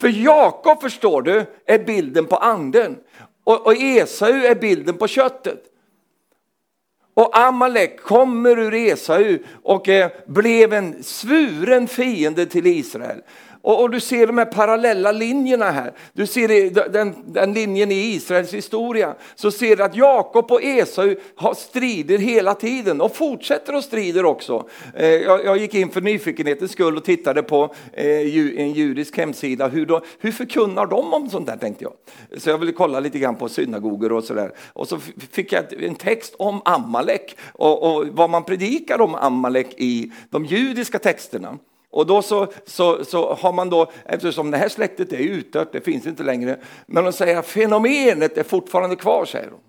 [0.00, 2.98] För Jakob, förstår du, är bilden på anden.
[3.44, 5.71] Och, och Esau är bilden på köttet.
[7.14, 13.22] Och Amalek kommer ur Esau och eh, blev en svuren fiende till Israel.
[13.62, 15.92] Och, och, du ser de här parallella linjerna här.
[16.12, 19.14] Du ser den, den linjen i Israels historia.
[19.34, 24.24] Så ser du att Jakob och Esau har strider hela tiden och fortsätter att strider
[24.24, 24.68] också.
[24.94, 28.06] Eh, jag, jag, gick in för nyfikenhetens skull och tittade på eh,
[28.60, 29.68] en judisk hemsida.
[29.68, 31.92] Hur, då, hur förkunnar de om sånt där tänkte jag.
[32.42, 34.52] Så jag ville kolla lite grann på synagogor och sådär.
[34.72, 34.98] Och så
[35.30, 40.44] fick jag en text om Amalek och, och vad man predikar om Amalek i de
[40.44, 41.58] judiska texterna.
[41.92, 45.80] Och då så, så, så har man då, eftersom det här släktet är utdött, det
[45.80, 49.60] finns inte längre, men de säger att fenomenet är fortfarande kvar, säger de.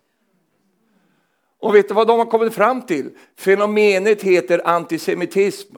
[1.59, 3.09] Och vet du vad de har kommit fram till?
[3.37, 5.75] Fenomenet heter antisemitism.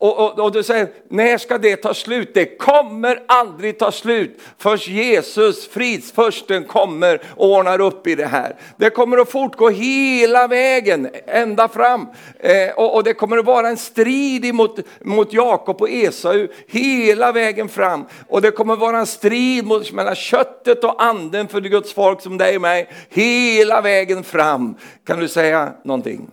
[0.00, 2.34] Och, och, och, du säger, när ska det ta slut?
[2.34, 8.56] Det kommer aldrig ta slut förrän Jesus, fridsförsten, kommer och ordnar upp i det här.
[8.76, 12.06] Det kommer att fortgå hela vägen, ända fram.
[12.38, 17.32] Eh, och, och, det kommer att vara en strid mot, mot Jakob och Esau hela
[17.32, 18.04] vägen fram.
[18.28, 22.20] Och det kommer att vara en strid mot, mellan köttet och anden för Guds folk
[22.20, 24.74] som dig och mig, hela vägen fram.
[25.06, 26.30] Kan du säga någonting?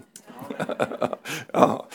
[1.53, 1.85] ja.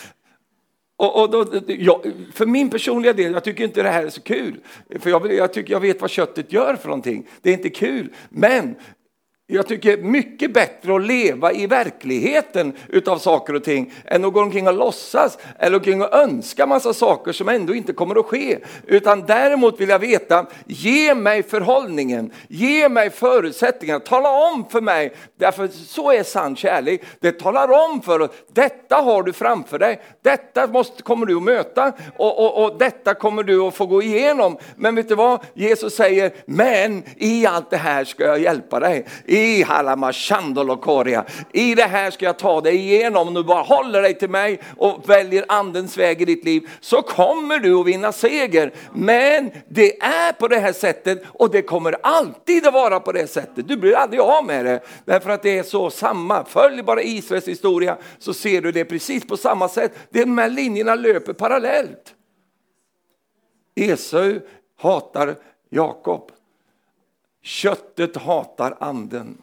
[1.01, 4.21] Och, och då, jag, för min personliga del, jag tycker inte det här är så
[4.21, 4.61] kul.
[5.01, 7.27] För jag, jag, tycker jag vet vad köttet gör för någonting.
[7.43, 8.09] Det är inte kul.
[8.29, 8.75] Men
[9.51, 14.41] jag tycker mycket bättre att leva i verkligheten utav saker och ting än att gå
[14.41, 18.59] omkring och låtsas eller omkring och önska massa saker som ändå inte kommer att ske.
[18.87, 25.13] Utan däremot vill jag veta, ge mig förhållningen, ge mig förutsättningarna, tala om för mig,
[25.39, 27.03] därför så är sann kärlek.
[27.21, 31.43] Det talar om för oss, detta har du framför dig, detta måste, kommer du att
[31.43, 34.59] möta och, och, och detta kommer du att få gå igenom.
[34.77, 39.07] Men vet du vad, Jesus säger, men i allt det här ska jag hjälpa dig.
[39.25, 39.40] I
[41.53, 43.29] i det här ska jag ta dig igenom.
[43.29, 47.03] Om du bara håller dig till mig och väljer andens väg i ditt liv så
[47.03, 48.73] kommer du att vinna seger.
[48.95, 53.27] Men det är på det här sättet och det kommer alltid att vara på det
[53.27, 53.69] sättet.
[53.69, 54.81] Du blir aldrig av med det.
[55.05, 56.45] Därför att det är så samma.
[56.45, 59.93] Följ bara Israels historia så ser du det precis på samma sätt.
[60.11, 62.15] De här linjerna löper parallellt.
[63.77, 64.41] Esau
[64.83, 65.37] hatar
[65.71, 66.33] Jakob.
[67.51, 69.39] Köttet hatar anden.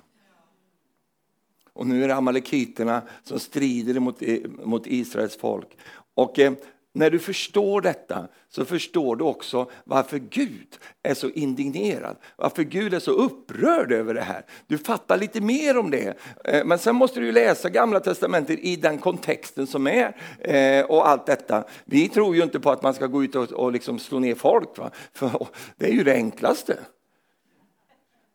[1.74, 5.78] Och nu är det amalekiterna som strider mot, eh, mot Israels folk.
[6.16, 6.54] Och eh,
[6.94, 12.94] när du förstår detta så förstår du också varför Gud är så indignerad, varför Gud
[12.94, 14.46] är så upprörd över det här.
[14.68, 16.18] Du fattar lite mer om det.
[16.44, 21.08] Eh, men sen måste du läsa gamla testamentet i den kontexten som är eh, och
[21.08, 21.64] allt detta.
[21.86, 24.36] Vi tror ju inte på att man ska gå ut och, och liksom slå ner
[24.36, 24.92] folk, va?
[25.14, 26.78] för det är ju det enklaste.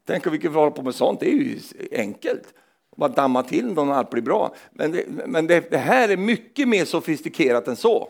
[0.06, 1.58] Tänk om vi kunde hålla på med sånt, det är ju
[1.92, 2.54] enkelt.
[2.96, 4.54] Bara damma till någon och allt blir bra.
[4.72, 8.08] Men, det, men det, det, här är mycket mer sofistikerat än så.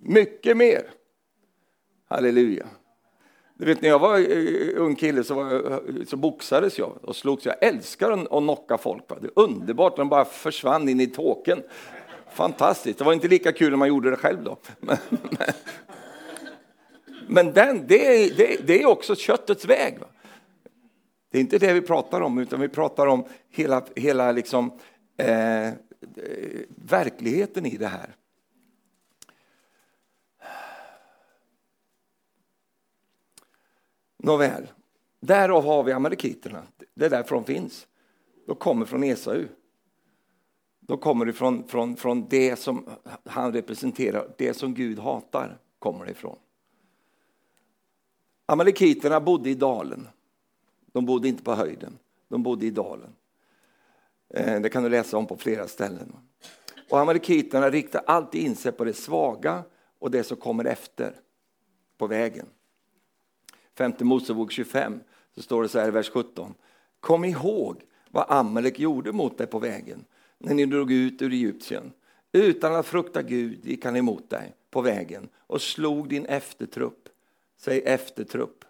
[0.00, 0.82] Mycket mer.
[2.08, 2.66] Halleluja.
[3.54, 6.98] Du vet när jag var eh, eh, ung kille så, var, eh, så boxades jag
[7.02, 7.46] och slogs.
[7.46, 9.08] Jag älskar att knocka folk.
[9.08, 11.62] Det är underbart när de bara försvann in i tåken.
[12.32, 12.98] Fantastiskt.
[12.98, 14.56] Det var inte lika kul när man gjorde det själv då.
[14.80, 15.52] Men, men,
[17.28, 19.98] men den, det, det, det är också köttets väg.
[20.00, 20.06] Va?
[21.36, 24.72] Det är inte det vi pratar om, utan vi pratar om hela, hela liksom,
[25.16, 25.72] eh,
[26.68, 28.16] verkligheten i det här.
[34.16, 34.68] Nåväl,
[35.20, 36.62] Därav har vi amalekiterna.
[36.94, 37.86] Det är därför de finns.
[38.46, 39.44] De kommer från Esau.
[40.80, 42.88] De kommer ifrån från, från det som
[43.24, 46.38] han representerar, det som Gud hatar kommer ifrån.
[48.46, 50.08] Amalekiterna bodde i dalen.
[50.96, 53.12] De bodde inte på höjden, de bodde i dalen.
[54.34, 56.16] Eh, det kan du läsa om på flera ställen.
[56.90, 59.64] Och Amalekiterna riktar alltid in sig på det svaga
[59.98, 61.14] och det som kommer efter
[61.98, 62.46] på vägen.
[63.74, 65.00] Femte Mosebok 25
[65.34, 66.54] så står det så här i vers 17.
[67.00, 70.04] Kom ihåg vad Amalek gjorde mot dig på vägen
[70.38, 71.92] när ni drog ut ur Egypten.
[72.32, 77.08] Utan att frukta Gud gick han emot dig på vägen och slog din eftertrupp.
[77.56, 78.65] Säg eftertrupp.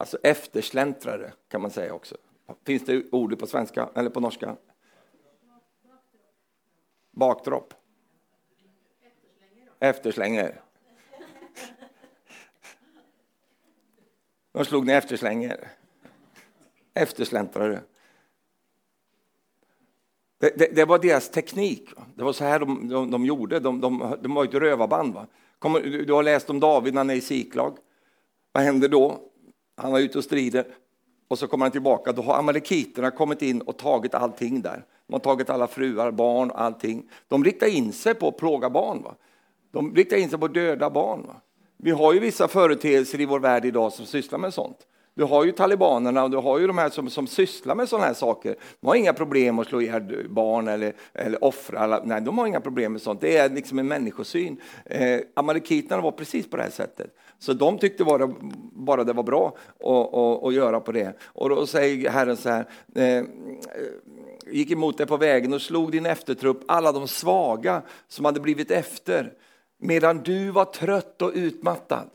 [0.00, 2.16] Alltså eftersläntrare kan man säga också.
[2.64, 4.56] Finns det ordet på svenska eller på norska?
[7.10, 7.74] Bakdropp.
[9.78, 10.60] Efterslänger.
[14.52, 15.68] De slog ner efterslänger.
[16.94, 17.80] Eftersläntrare.
[20.38, 21.90] Det, det, det, var deras teknik.
[22.14, 23.60] Det var så här de, de, de gjorde.
[23.60, 25.14] De, de, de var ett rövarband.
[25.14, 25.26] Va?
[25.58, 27.78] Kommer, du har läst om David när han är i siklag.
[28.52, 29.29] Vad händer då?
[29.82, 30.64] Han var ute och strider
[31.28, 32.12] och så kommer han tillbaka.
[32.12, 34.84] Då har amalekiterna kommit in och tagit allting där.
[35.06, 37.10] De har tagit alla fruar, barn och allting.
[37.28, 39.02] De riktar in sig på att plåga barn.
[39.02, 39.14] Va?
[39.72, 41.22] De riktar in sig på att döda barn.
[41.26, 41.36] Va?
[41.76, 44.86] Vi har ju vissa företeelser i vår värld idag som sysslar med sånt.
[45.14, 48.06] Du har ju talibanerna och du har ju de här som, som sysslar med sådana
[48.06, 48.56] här saker.
[48.80, 52.00] De har inga problem att slå ihjäl barn eller, eller offra.
[52.04, 53.20] Nej, de har inga problem med sånt.
[53.20, 54.60] Det är liksom en människosyn.
[54.84, 57.16] Eh, Amalekiterna var precis på det här sättet.
[57.40, 58.30] Så de tyckte bara,
[58.72, 61.18] bara det var bra att, att, att göra på det.
[61.22, 62.66] Och då säger Herren så här.
[62.94, 63.24] Eh,
[64.52, 68.70] gick emot dig på vägen och slog din eftertrupp, alla de svaga som hade blivit
[68.70, 69.32] efter,
[69.78, 72.10] medan du var trött och utmattad.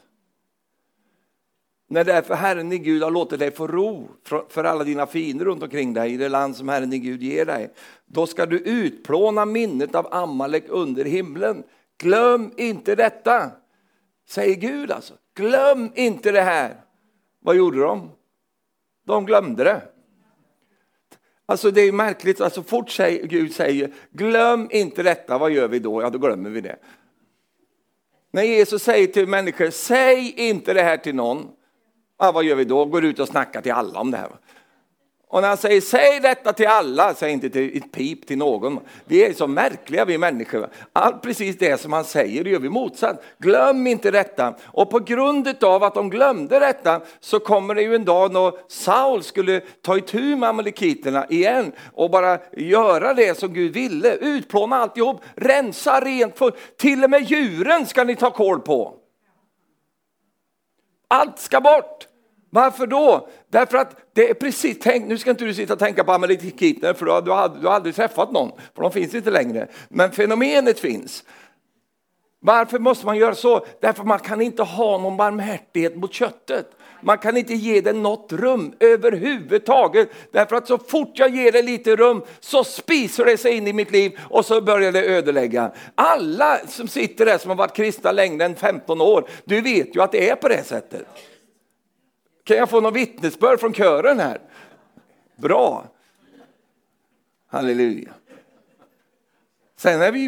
[1.88, 4.08] När därför Herren din Gud har låtit dig få ro
[4.50, 7.46] för alla dina fiender runt omkring dig i det land som Herren din Gud ger
[7.46, 7.74] dig,
[8.06, 11.64] då ska du utplåna minnet av Amalek under himlen.
[11.98, 13.52] Glöm inte detta,
[14.28, 15.14] säger Gud alltså.
[15.36, 16.82] Glöm inte det här.
[17.40, 18.12] Vad gjorde de?
[19.06, 19.82] De glömde det.
[21.46, 25.80] Alltså det är märkligt, alltså fort säger, Gud säger glöm inte detta, vad gör vi
[25.80, 26.02] då?
[26.02, 26.80] Ja, då glömmer vi det.
[28.32, 31.48] När Jesus säger till människor, säg inte det här till någon.
[32.20, 32.86] Ja, vad gör vi då?
[32.86, 34.30] Går ut och snackar till alla om det här.
[35.36, 38.80] Och när han säger säg detta till alla, säg inte till ett pip till någon.
[39.06, 40.70] Vi är så märkliga vi människor.
[40.94, 43.24] Allt precis det som han säger det gör vi motsatt.
[43.38, 44.56] Glöm inte detta.
[44.66, 48.54] Och på grund av att de glömde detta så kommer det ju en dag när
[48.68, 54.16] Saul skulle ta itu med amalekiterna igen och bara göra det som Gud ville.
[54.16, 56.38] Utplåna alltihop, rensa rent.
[56.38, 58.94] För, till och med djuren ska ni ta koll på.
[61.08, 62.08] Allt ska bort.
[62.56, 63.28] Varför då?
[63.50, 66.16] Därför att det är precis, tänk, nu ska inte du sitta och tänka på ah,
[66.16, 69.32] amalekiter för du har, du, har, du har aldrig träffat någon, för de finns inte
[69.32, 69.68] längre.
[69.90, 71.24] Men fenomenet finns.
[72.40, 73.66] Varför måste man göra så?
[73.82, 76.72] Därför man kan inte ha någon barmhärtighet mot köttet.
[77.02, 80.10] Man kan inte ge det något rum överhuvudtaget.
[80.32, 83.74] Därför att så fort jag ger det lite rum så spiser det sig in i
[83.74, 85.72] mitt liv och så börjar det ödelägga.
[85.96, 90.02] Alla som sitter där som har varit kristna längre än 15 år, du vet ju
[90.02, 91.08] att det är på det sättet.
[92.46, 94.42] Kan jag få något vittnesbörd från kören här?
[95.36, 95.86] Bra.
[97.48, 98.14] Halleluja.
[99.78, 100.26] Sen är vi,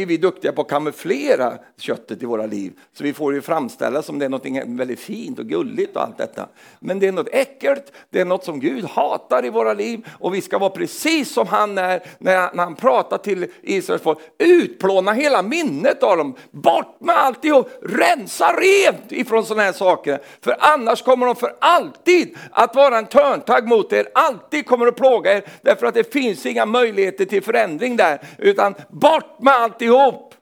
[0.00, 2.72] är vi duktiga på att kamouflera köttet i våra liv.
[2.92, 6.18] Så vi får det framställa som det är något väldigt fint och gulligt och allt
[6.18, 6.48] detta.
[6.80, 10.06] Men det är något äckligt, det är något som Gud hatar i våra liv.
[10.18, 14.18] Och vi ska vara precis som han är när han pratar till Israels folk.
[14.38, 16.34] Utplåna hela minnet av dem.
[16.50, 20.20] Bort med alltihop, rensa rent ifrån sådana här saker.
[20.40, 24.08] För annars kommer de för alltid att vara en törntagg mot er.
[24.14, 25.44] Alltid kommer att plåga er.
[25.62, 28.20] Därför att det finns inga möjligheter till förändring där.
[28.38, 30.34] Utan bort med alltihop.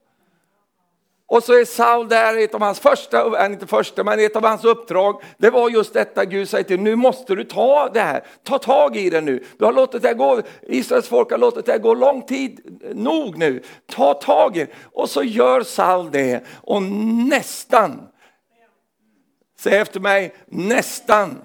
[1.26, 4.44] Och så är Saul där, ett av hans första, äh, inte första, men ett av
[4.44, 8.24] hans uppdrag, det var just detta Gud säger till nu måste du ta det här,
[8.42, 9.44] ta tag i det nu.
[9.58, 13.62] Du har låtit det gå, Israels folk har låtit det gå lång tid nog nu,
[13.86, 14.70] ta tag i det.
[14.92, 16.82] Och så gör Saul det och
[17.28, 18.08] nästan,
[19.60, 21.42] säg efter mig, nästan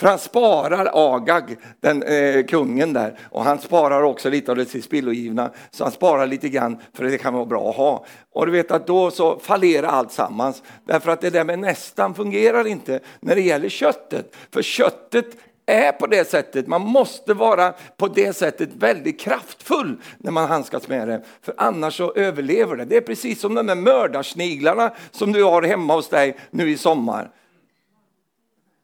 [0.00, 4.64] för han sparar Agag, den eh, kungen där, och han sparar också lite av det
[4.64, 8.04] tillspillogivna, så han sparar lite grann för det kan vara bra att ha.
[8.32, 12.14] Och du vet att då så fallerar allt sammans, därför att det där med nästan
[12.14, 14.36] fungerar inte när det gäller köttet.
[14.52, 15.26] För köttet
[15.66, 16.66] är på det sättet.
[16.66, 21.22] Man måste vara på det sättet väldigt kraftfull när man handskas med det.
[21.42, 22.84] För annars så överlever det.
[22.84, 26.76] Det är precis som de där mördarsniglarna som du har hemma hos dig nu i
[26.76, 27.30] sommar.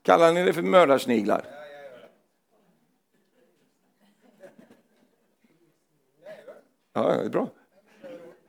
[0.07, 1.45] Kallar ni det för mördarsniglar?
[6.93, 7.49] Ja, det är bra.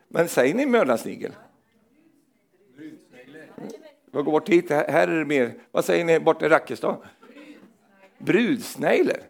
[0.07, 1.31] Men säger ni mördarsnigel?
[4.05, 5.53] Vad går bort hit, här är det mer.
[5.71, 6.97] Vad säger ni borta i Rackestad?
[8.17, 9.21] Brudsnegler?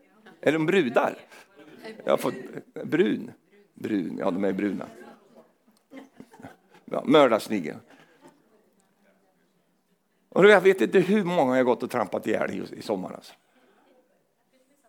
[0.42, 1.18] Är de brudar?
[2.04, 2.34] Jag har fått
[2.74, 3.32] brun.
[3.74, 4.88] Brun, ja de är bruna.
[6.86, 7.78] Ja, mördarsnigel.
[10.38, 13.12] Och jag vet inte hur många jag gått och trampat ihjäl i sommar.
[13.16, 13.34] Alltså.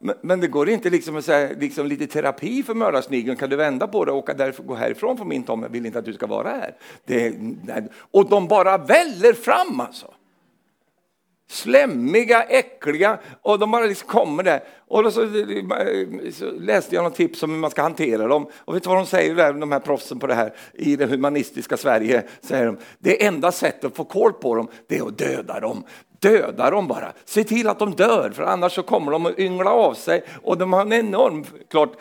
[0.01, 3.37] Men, men, det går inte liksom att säga liksom lite terapi för mördarsnigeln.
[3.37, 5.63] Kan du vända på det och åka därför, gå härifrån från min tom?
[5.63, 6.77] Jag vill inte att du ska vara här.
[7.05, 7.35] Det,
[8.11, 10.15] och de bara väller fram alltså.
[11.51, 14.61] Slämmiga, äckliga och de bara liksom kommer där.
[14.89, 15.21] Och då så,
[16.33, 18.47] så läste jag något tips om hur man ska hantera dem.
[18.55, 21.07] Och vet du vad de säger där, de här proffsen på det här i det
[21.07, 22.23] humanistiska Sverige?
[22.41, 25.85] Säger de, det enda sättet att få koll på dem, det är att döda dem.
[26.21, 29.71] Döda dem bara, se till att de dör, för annars så kommer de att yngla
[29.71, 30.25] av sig.
[30.43, 31.93] Och de har en enorm, klart,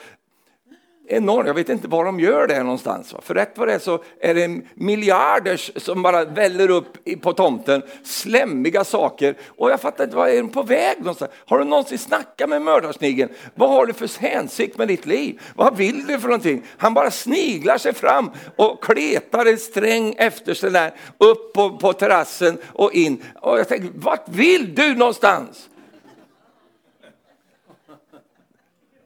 [1.07, 1.47] enormt.
[1.47, 3.15] jag vet inte var de gör det någonstans.
[3.21, 7.81] För rätt vad det är så är det miljarders som bara väller upp på tomten,
[8.03, 9.37] slämmiga saker.
[9.47, 11.31] Och jag fattar inte, vad är de på väg någonstans?
[11.45, 13.31] Har du någonsin snackat med mördarsnigeln?
[13.55, 15.41] Vad har du för hänsikt med ditt liv?
[15.55, 16.63] Vad vill du för någonting?
[16.77, 21.93] Han bara sniglar sig fram och kletar en sträng efter sig där, upp på, på
[21.93, 23.23] terrassen och in.
[23.41, 25.69] Och jag tänker, vart vill du någonstans?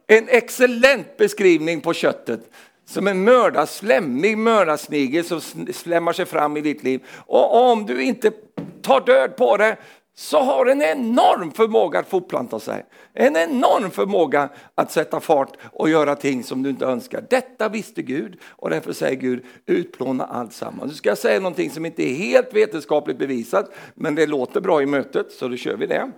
[0.06, 2.50] En excellent beskrivning på köttet.
[2.84, 5.40] Som en mörda, slämmig mördarsnigel som
[5.72, 7.00] slämmar sig fram i ditt liv.
[7.26, 8.32] Och om du inte
[8.82, 9.76] tar död på det
[10.14, 12.84] så har en enorm förmåga att fortplanta sig.
[13.14, 17.24] En enorm förmåga att sätta fart och göra ting som du inte önskar.
[17.30, 20.88] Detta visste Gud och därför säger Gud utplåna allt samman.
[20.88, 24.82] Nu ska jag säga någonting som inte är helt vetenskapligt bevisat men det låter bra
[24.82, 26.10] i mötet så då kör vi det.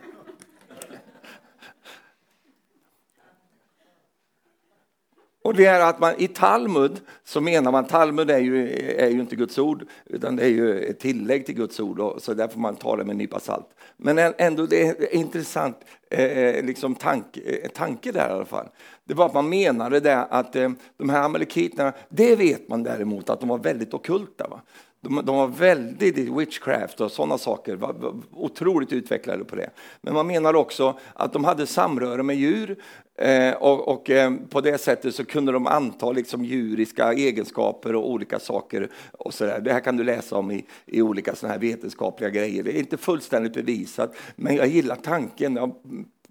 [5.45, 9.21] Och det är att man i Talmud så menar man, Talmud är ju, är ju
[9.21, 12.49] inte Guds ord, utan det är ju ett tillägg till Guds ord, och, så där
[12.49, 13.69] får man ta det med en nypa salt.
[13.97, 15.77] Men ändå, det är en intressant
[16.11, 18.69] eh, eh, liksom tank, eh, tanke där i alla fall.
[19.05, 23.31] Det var att man menade det att eh, de här amalekiterna, det vet man däremot
[23.31, 24.49] att de var väldigt okulta.
[24.49, 24.61] Va?
[25.05, 29.71] De, de var väldigt i witchcraft och sådana saker, var, var otroligt utvecklade på det.
[30.01, 32.77] Men man menar också att de hade samröre med djur
[33.19, 38.11] eh, och, och eh, på det sättet så kunde de anta liksom djuriska egenskaper och
[38.11, 38.89] olika saker.
[39.13, 39.61] Och så där.
[39.61, 42.63] Det här kan du läsa om i, i olika såna här vetenskapliga grejer.
[42.63, 45.75] Det är inte fullständigt bevisat, men jag gillar tanken Jag,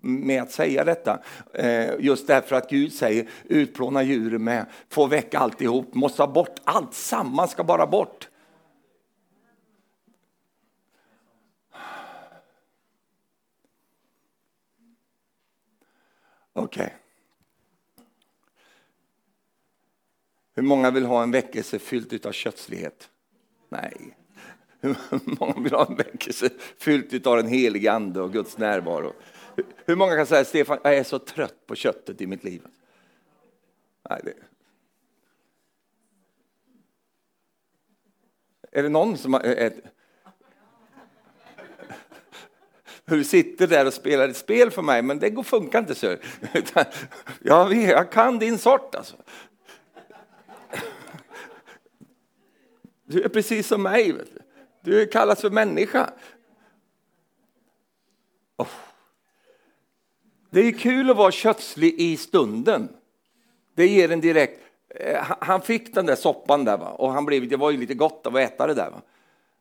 [0.02, 1.20] med att säga detta.
[1.54, 6.56] Eh, just därför att Gud säger utplåna djuren med, få väck alltihop, måste ha bort
[6.64, 8.30] allt, samman ska bara bort.
[16.54, 16.86] Okej.
[16.86, 16.98] Okay.
[20.56, 23.10] Hur många vill ha en väckelse fylld av kötslighet?
[23.70, 24.18] Nej.
[24.80, 29.14] Hur många vill ha en väckelse fylld av den helige Ande och Guds närvaro?
[29.86, 32.62] Hur många kan säga Stefan, jag är så trött på köttet i mitt liv?
[34.10, 34.34] Nej, det...
[38.72, 39.92] Är det någon som är,
[43.06, 46.16] du sitter där och spelar ett spel för mig, men det går, funkar inte så.
[47.42, 49.16] Ja, jag kan din sort alltså.
[53.06, 54.16] Du är precis som mig.
[54.82, 56.10] Du kallas för människa.
[58.58, 58.68] Oh.
[60.50, 62.90] Det är kul att vara kötslig i stunden.
[63.76, 64.60] Det ger en direkt...
[64.90, 66.90] Eh, han fick den där soppan där va?
[66.90, 68.90] och han blev, det var ju lite gott att äta det där.
[68.90, 69.02] Va?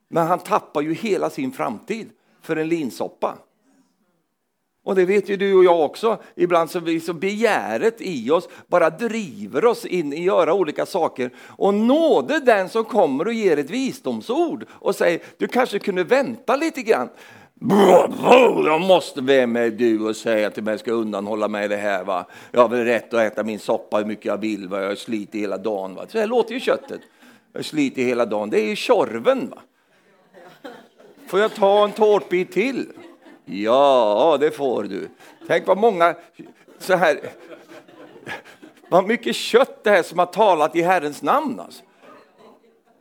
[0.09, 2.11] Men han tappar ju hela sin framtid
[2.42, 3.38] för en linsoppa.
[4.85, 6.18] Och det vet ju du och jag också.
[6.35, 10.87] Ibland så, vi, så begäret i oss bara driver oss in i att göra olika
[10.87, 11.31] saker.
[11.48, 16.57] Och nåde den som kommer och ger ett visdomsord och säger du kanske kunde vänta
[16.57, 17.09] lite grann.
[18.64, 22.05] Jag måste, vem är du och säga till mig, jag ska undanhålla mig det här
[22.05, 22.26] va.
[22.50, 24.81] Jag har väl rätt att äta min soppa hur mycket jag vill, va?
[24.81, 25.94] jag har slitit hela dagen.
[25.94, 26.07] Va?
[26.09, 27.00] Så här låter ju köttet.
[27.52, 29.51] Jag har slitit hela dagen, det är ju Tjorven.
[29.51, 29.59] Va?
[31.33, 32.93] Får jag ta en tårtbit till?
[33.45, 35.09] Ja, det får du.
[35.47, 36.16] Tänk vad många
[36.78, 37.20] så här,
[38.89, 41.61] vad mycket kött det är som har talat i Herrens namn.
[41.61, 41.83] Alltså.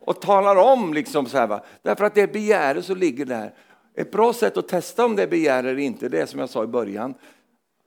[0.00, 1.64] Och talar om liksom så här, va?
[1.82, 3.54] därför att det är begäret som ligger där.
[3.94, 6.50] Ett bra sätt att testa om det är begär eller inte, det är som jag
[6.50, 7.14] sa i början.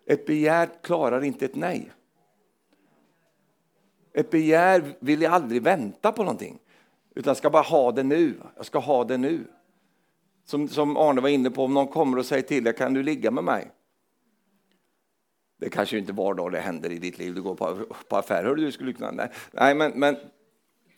[0.07, 1.91] Ett begär klarar inte ett nej.
[4.13, 6.59] Ett begär vill jag aldrig vänta på någonting,
[7.15, 8.33] utan ska bara ha det nu.
[8.55, 9.45] Jag ska ha det nu.
[10.45, 13.03] Som, som Arne var inne på, om någon kommer och säger till dig, kan du
[13.03, 13.71] ligga med mig?
[15.57, 18.43] Det kanske inte var dag det händer i ditt liv, du går på, på affär,
[18.43, 20.15] hör du skulle kunna, nej, nej men, men,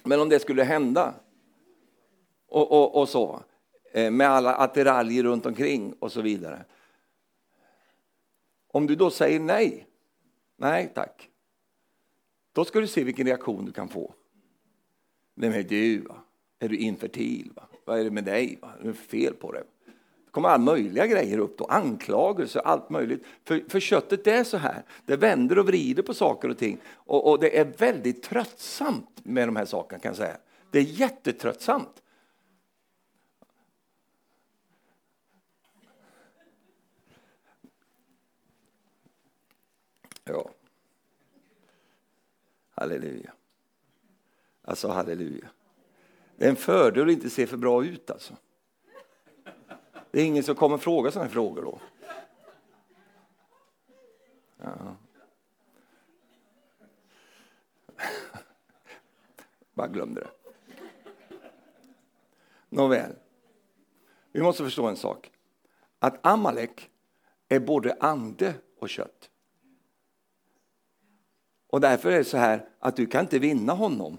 [0.04, 1.14] men om det skulle hända,
[2.48, 3.43] och, och, och så,
[3.91, 6.66] eh, med alla attiraljer runt omkring och så vidare.
[8.68, 9.88] Om du då säger nej,
[10.56, 11.30] nej tack,
[12.54, 14.14] då ska du se vilken reaktion du kan få.
[15.36, 16.08] Vem är du?
[16.60, 17.52] Är du infertil?
[17.56, 17.68] Va?
[17.88, 18.60] Vad är det med dig?
[18.62, 18.74] Va?
[18.82, 19.64] Det fel på dig.
[20.26, 23.26] Det kommer alla möjliga grejer upp då, anklagelser, allt möjligt.
[23.44, 26.78] För, för köttet är så här, det vänder och vrider på saker och ting.
[26.94, 30.38] Och, och det är väldigt tröttsamt med de här sakerna kan jag säga.
[30.72, 32.04] Det är jättetröttsamt.
[40.24, 40.50] Ja.
[42.70, 43.34] Halleluja.
[44.62, 45.48] Alltså halleluja.
[46.38, 48.34] Det är en fördel att inte se för bra ut alltså.
[50.12, 51.80] Det är ingen som kommer fråga sådana frågor då.
[54.58, 54.96] Ja.
[59.74, 60.30] Bara glömde det.
[62.70, 63.16] Nåväl.
[64.32, 65.32] Vi måste förstå en sak.
[66.00, 66.90] Att Amalek
[67.50, 69.30] är både ande och kött.
[71.68, 74.18] Och därför är det så här att du kan inte vinna honom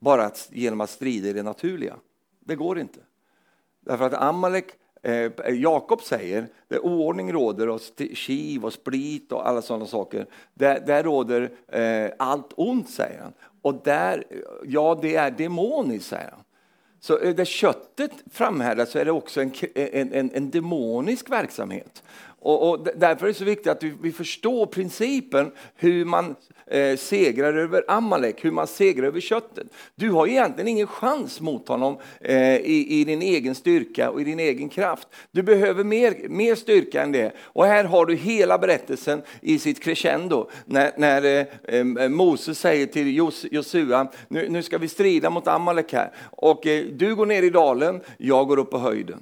[0.00, 1.96] bara genom att strida i det naturliga.
[2.40, 3.00] Det går inte.
[3.80, 4.66] Därför att Amalek,
[5.02, 7.80] eh, Jakob säger, där oordning råder och
[8.14, 13.32] kiv och sprit och alla sådana saker, där, där råder eh, allt ont, säger han.
[13.62, 14.24] Och där,
[14.64, 16.44] ja det är demoniskt, säger han.
[17.00, 22.02] Så eh, där köttet framhärdar så är det också en, en, en, en demonisk verksamhet.
[22.42, 26.36] Och, och, därför är det så viktigt att vi, vi förstår principen hur man
[26.66, 29.66] eh, segrar över Amalek, hur man segrar över köttet.
[29.94, 34.24] Du har egentligen ingen chans mot honom eh, i, i, din egen styrka och i
[34.24, 35.08] din egen kraft.
[35.30, 37.32] Du behöver mer, mer styrka än det.
[37.40, 42.86] Och här har du hela berättelsen i sitt crescendo när, när eh, eh Moses säger
[42.86, 46.12] till Jos, Josua, nu, nu, ska vi strida mot Amalek här.
[46.30, 49.20] Och eh, du går ner i dalen, jag går upp på höjden.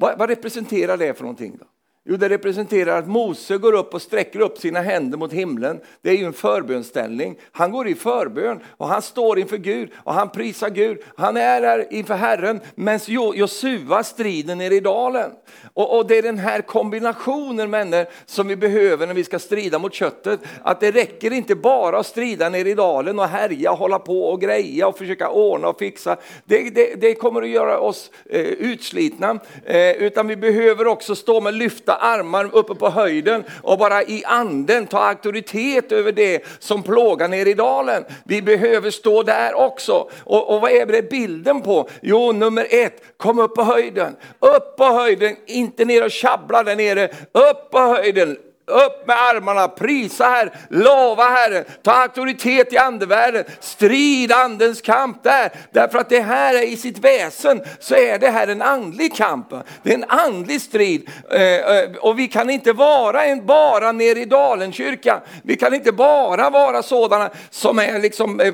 [0.00, 1.56] Vad, vad representerar det för någonting?
[1.60, 1.66] Då?
[2.10, 5.80] Jo, det representerar att Mose går upp och sträcker upp sina händer mot himlen.
[6.02, 7.38] Det är ju en förbönställning.
[7.52, 10.98] Han går i förbön och han står inför Gud och han prisar Gud.
[11.16, 13.00] Han är där inför Herren medan
[13.34, 15.30] Josua strider nere i dalen.
[15.74, 19.78] Och, och, det är den här kombinationen vänner som vi behöver när vi ska strida
[19.78, 20.40] mot köttet.
[20.62, 24.22] Att det räcker inte bara att strida nere i dalen och härja, och hålla på
[24.22, 26.16] och greja och försöka ordna och fixa.
[26.44, 29.38] Det, det, det kommer att göra oss eh, utslitna.
[29.64, 34.24] Eh, utan vi behöver också stå med lyfta armar uppe på höjden och bara i
[34.26, 38.04] anden ta auktoritet över det som plågar ner i dalen.
[38.24, 40.10] Vi behöver stå där också.
[40.24, 41.88] Och, och vad är det bilden på?
[42.02, 44.16] Jo, nummer ett, kom upp på höjden.
[44.40, 47.08] Upp på höjden, inte ner och tjabbla där nere.
[47.32, 48.36] Upp på höjden,
[48.68, 55.52] upp med armarna, prisa Herren, lova Herren, ta auktoritet i andevärlden, strid andens kamp där.
[55.70, 59.46] Därför att det här är i sitt väsen så är det här en andlig kamp.
[59.82, 61.10] Det är en andlig strid.
[61.30, 65.20] Eh, eh, och vi kan inte vara en bara nere i Dalenkyrkan.
[65.42, 68.52] Vi kan inte bara vara sådana som är liksom eh,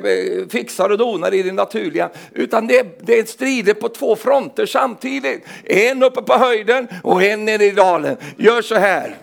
[0.50, 2.10] fixar och donar i det naturliga.
[2.32, 5.44] Utan det, det är strider på två fronter samtidigt.
[5.64, 8.16] En uppe på höjden och en nere i dalen.
[8.36, 9.16] Gör så här.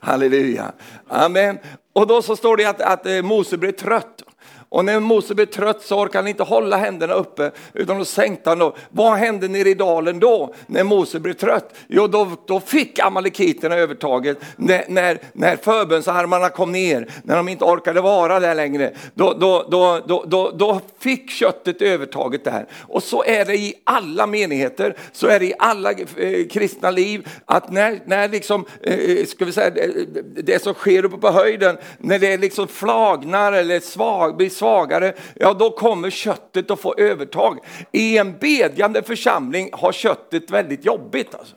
[0.00, 0.72] Halleluja.
[1.08, 1.58] Amen.
[1.92, 4.22] Och då så står det att, att eh, Mose blev trött.
[4.70, 8.50] Och när Mose blev trött så orkade han inte hålla händerna uppe utan då sänkte
[8.50, 8.58] han.
[8.58, 8.72] dem.
[8.90, 11.74] Vad hände nere i dalen då när Mose blev trött?
[11.88, 17.64] Jo, då, då fick amalekiterna övertaget när, när, när förbönsarmarna kom ner, när de inte
[17.64, 18.92] orkade vara där längre.
[19.14, 22.66] Då, då, då, då, då, då fick köttet övertaget där.
[22.80, 27.28] Och så är det i alla menigheter, så är det i alla eh, kristna liv
[27.44, 31.78] att när, när liksom, eh, ska vi säga, det, det som sker uppe på höjden,
[31.98, 37.58] när det liksom flagnar eller svag, blir svagare, ja då kommer köttet att få övertag.
[37.92, 41.34] I en bedjande församling har köttet väldigt jobbigt.
[41.34, 41.56] Alltså.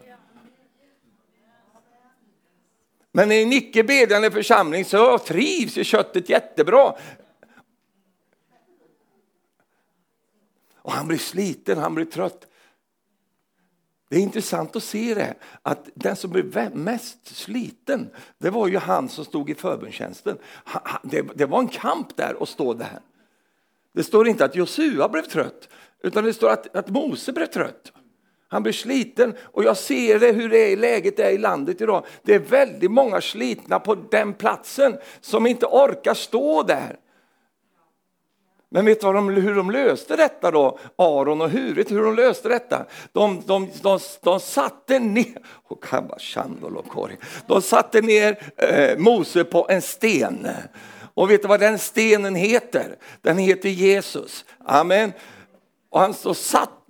[3.11, 6.95] Men i en icke bedjande församling så trivs ju köttet jättebra.
[10.75, 12.47] Och han blir sliten, han blir trött.
[14.11, 18.77] Det är intressant att se det, att den som blev mest sliten, det var ju
[18.77, 20.37] han som stod i förbundstjänsten.
[21.35, 22.99] Det, var en kamp där att stå där.
[23.93, 25.69] Det står inte att Josua blev trött,
[26.03, 27.91] utan det står att, att Mose blev trött.
[28.47, 32.05] Han blir sliten och jag ser det hur det är, läget är i landet idag.
[32.23, 36.97] Det är väldigt många slitna på den platsen som inte orkar stå där.
[38.73, 40.79] Men vet du vad de, hur de löste detta då?
[40.95, 42.85] Aron och Hurit, hur de löste detta?
[43.11, 45.37] De, de, de, de satte ner,
[47.47, 50.47] de satte ner eh, Mose på en sten.
[51.13, 52.95] Och vet du vad den stenen heter?
[53.21, 54.45] Den heter Jesus.
[54.65, 55.13] Amen.
[55.89, 56.33] Och han så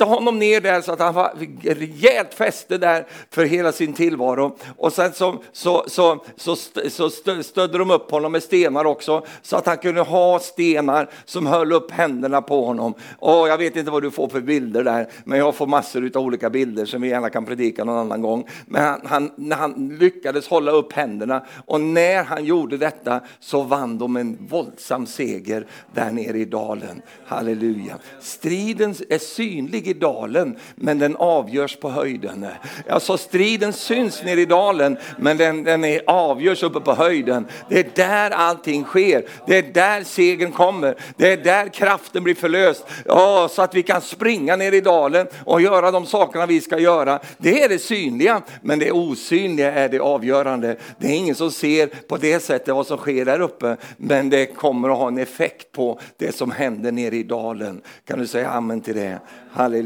[0.01, 1.31] satte honom ner där så att han var
[1.61, 4.57] rejält fäste där för hela sin tillvaro.
[4.77, 6.55] Och sen så, så, så, så,
[6.89, 7.09] så
[7.43, 11.71] stödde de upp honom med stenar också så att han kunde ha stenar som höll
[11.71, 12.93] upp händerna på honom.
[13.19, 16.21] Och jag vet inte vad du får för bilder där, men jag får massor av
[16.21, 18.47] olika bilder som vi gärna kan predika någon annan gång.
[18.65, 23.97] Men han, han, han lyckades hålla upp händerna och när han gjorde detta så vann
[23.97, 27.01] de en våldsam seger där nere i dalen.
[27.25, 27.95] Halleluja.
[28.21, 32.47] Striden striden är synlig i dalen, men den avgörs på höjden.
[32.89, 37.47] Alltså striden syns nere i dalen, men den, den är, avgörs uppe på höjden.
[37.69, 39.25] Det är där allting sker.
[39.47, 40.95] Det är där segern kommer.
[41.17, 42.85] Det är där kraften blir förlöst.
[43.05, 46.79] Ja, så att vi kan springa ner i dalen och göra de sakerna vi ska
[46.79, 47.19] göra.
[47.37, 50.75] Det är det synliga, men det osynliga är det avgörande.
[50.97, 54.45] Det är ingen som ser på det sättet vad som sker där uppe, men det
[54.45, 57.81] kommer att ha en effekt på det som händer nere i dalen.
[58.07, 59.19] Kan du säga amen till det.
[59.51, 59.80] Halleluja.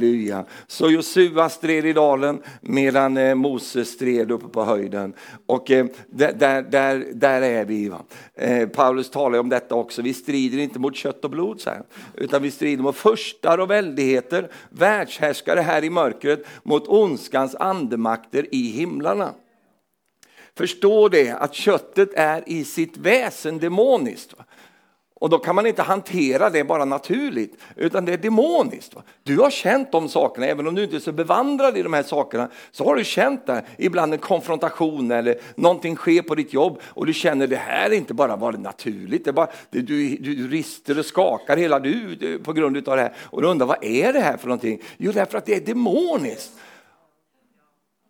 [0.68, 5.14] Så Josua stred i dalen medan eh, Moses stred uppe på höjden.
[5.46, 7.90] Och eh, där, där, där är vi.
[7.90, 8.02] Va?
[8.36, 10.02] Eh, Paulus talar om detta också.
[10.02, 11.82] Vi strider inte mot kött och blod, så här,
[12.14, 18.68] utan vi strider mot förstar och väldigheter, världshärskare här i mörkret, mot ondskans andemakter i
[18.68, 19.34] himlarna.
[20.58, 24.38] Förstå det att köttet är i sitt väsen demoniskt.
[24.38, 24.46] Va?
[25.20, 28.96] Och då kan man inte hantera det bara naturligt, utan det är demoniskt.
[29.24, 32.04] Du har känt de sakerna, även om du inte är så bevandrad i de här
[32.04, 33.64] sakerna, så har du känt det.
[33.78, 37.94] Ibland en konfrontation eller någonting sker på ditt jobb och du känner det här är
[37.94, 42.16] inte bara var naturligt, det är bara, du, du, du rister och skakar hela du,
[42.16, 43.14] du på grund av det här.
[43.18, 44.82] Och du undrar, vad är det här för någonting?
[44.98, 46.52] Jo, därför att det är demoniskt.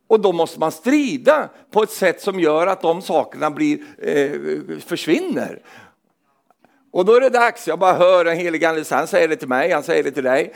[0.07, 4.79] Och då måste man strida på ett sätt som gör att de sakerna blir, eh,
[4.79, 5.61] försvinner.
[6.95, 9.47] Och då är det dags, jag bara hör en helig ande, han säger det till
[9.47, 10.53] mig, han säger det till dig.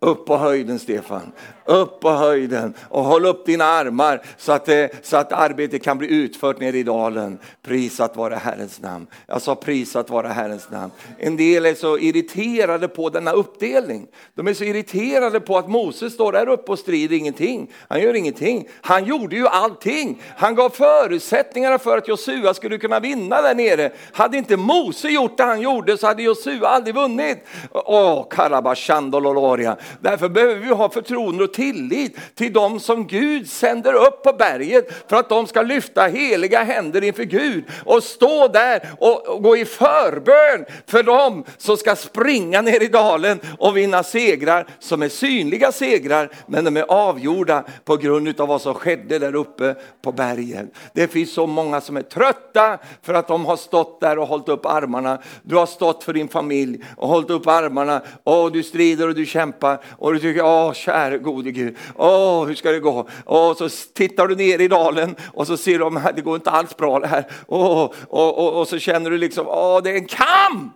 [0.00, 1.32] Upp på höjden Stefan,
[1.68, 5.98] upp på höjden och håll upp dina armar så att, det, så att arbetet kan
[5.98, 7.38] bli utfört nere i dalen.
[7.62, 9.06] Prisat vare Herrens namn.
[9.26, 10.92] Jag sa prisat vare Herrens namn.
[11.18, 14.06] En del är så irriterade på denna uppdelning.
[14.34, 17.70] De är så irriterade på att Moses står där uppe och strider ingenting.
[17.88, 18.68] Han gör ingenting.
[18.80, 20.22] Han gjorde ju allting.
[20.36, 23.92] Han gav förutsättningarna för att Josua skulle kunna vinna där nere.
[24.12, 27.46] Hade inte Mose gjort det han gjorde så hade Josua aldrig vunnit.
[27.72, 29.76] Åh, Karabashandololoria.
[30.00, 35.08] Därför behöver vi ha förtroende och tillit till dem som Gud sänder upp på berget
[35.08, 39.64] för att de ska lyfta heliga händer inför Gud och stå där och gå i
[39.64, 45.72] förbön för dem som ska springa ner i dalen och vinna segrar som är synliga
[45.72, 50.70] segrar men de är avgjorda på grund av vad som skedde där uppe på bergen.
[50.94, 54.48] Det finns så många som är trötta för att de har stått där och hållit
[54.48, 55.18] upp armarna.
[55.42, 59.26] Du har stått för din familj och hållit upp armarna och du strider och du
[59.26, 63.08] kämpar och du tycker, åh käre gode Gud, åh hur ska det gå?
[63.24, 66.50] Och så tittar du ner i dalen och så ser du, att det går inte
[66.50, 67.24] alls bra det här.
[67.46, 67.94] Och, och,
[68.38, 70.74] och, och så känner du liksom, åh det är en kamp!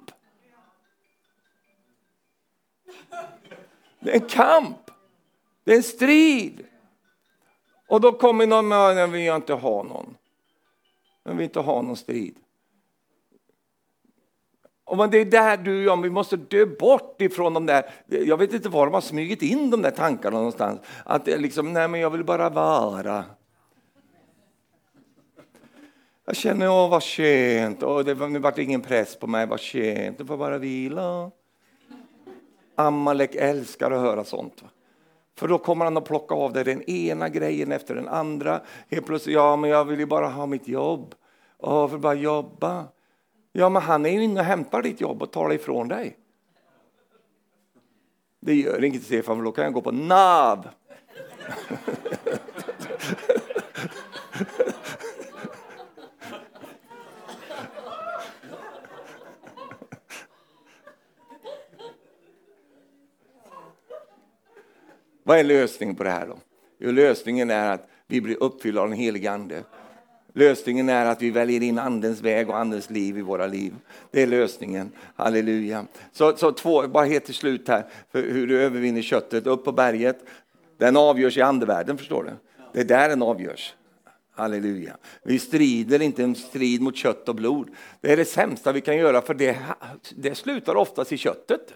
[4.01, 4.91] Det är en kamp,
[5.65, 6.67] det är en strid.
[7.89, 10.17] Och då kommer någon med, vi vill inte ha någon.
[11.25, 12.37] Jag vill inte ha någon strid.
[14.93, 18.37] Och det är där du och jag, vi måste dö bort ifrån de där, jag
[18.37, 20.81] vet inte var de har smugit in de där tankarna någonstans.
[21.05, 23.25] Att det liksom, nej men jag vill bara vara.
[26.27, 29.61] Jag känner, åh vad skönt, åh, det, nu vart det ingen press på mig, vad
[29.61, 31.31] skönt, du får bara vila.
[32.75, 34.63] Amalek älskar att höra sånt.
[34.63, 34.69] Va?
[35.39, 38.61] För då kommer han att plocka av dig den ena grejen efter den andra.
[38.91, 41.15] Helt plötsligt, ja men jag vill ju bara ha mitt jobb.
[41.59, 42.87] Åh, jag vill bara jobba.
[43.53, 46.17] Ja, men han är ju inne och hämtar ditt jobb och tar det ifrån dig.
[48.41, 50.69] Det gör inget Stefan, för då kan jag gå på NAV.
[65.23, 66.39] Vad är lösningen på det här då?
[66.79, 69.65] Jo, lösningen är att vi blir uppfyllda av den helige Ande.
[70.35, 73.75] Lösningen är att vi väljer in andens väg och andens liv i våra liv.
[74.11, 74.93] Det är lösningen.
[75.17, 75.87] Halleluja.
[76.13, 79.47] Så, så två, bara helt till slut här, för hur du övervinner köttet.
[79.47, 80.25] Upp på berget,
[80.79, 82.31] Den avgörs i andevärlden, förstår du.
[82.73, 83.75] Det är där den avgörs.
[84.35, 84.97] Halleluja.
[85.23, 87.69] Vi strider inte en strid mot kött och blod.
[88.01, 89.59] Det är det sämsta vi kan göra, för det,
[90.17, 91.75] det slutar oftast i köttet.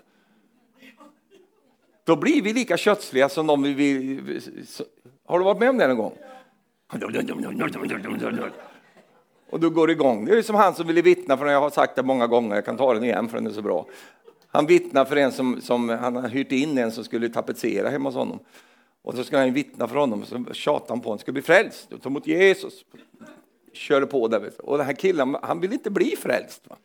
[2.04, 4.40] Då blir vi lika kötsliga som de vi vill.
[5.24, 6.18] Har du varit med om det någon gång?
[9.51, 10.24] Och då går det igång.
[10.24, 12.64] Det är som han som ville vittna, för jag har sagt det många gånger, jag
[12.64, 13.87] kan ta den igen för den är så bra.
[14.47, 18.09] Han vittnar för en som, som han har hyrt in en som skulle tapetsera hemma
[18.09, 18.39] hos honom.
[19.03, 21.89] Och så ska han vittna för honom, så tjatar han på honom, ska bli frälst,
[22.03, 22.84] ta emot Jesus.
[23.72, 24.51] Körde på där.
[24.59, 26.68] Och den här killen, han vill inte bli frälst.
[26.68, 26.76] Va?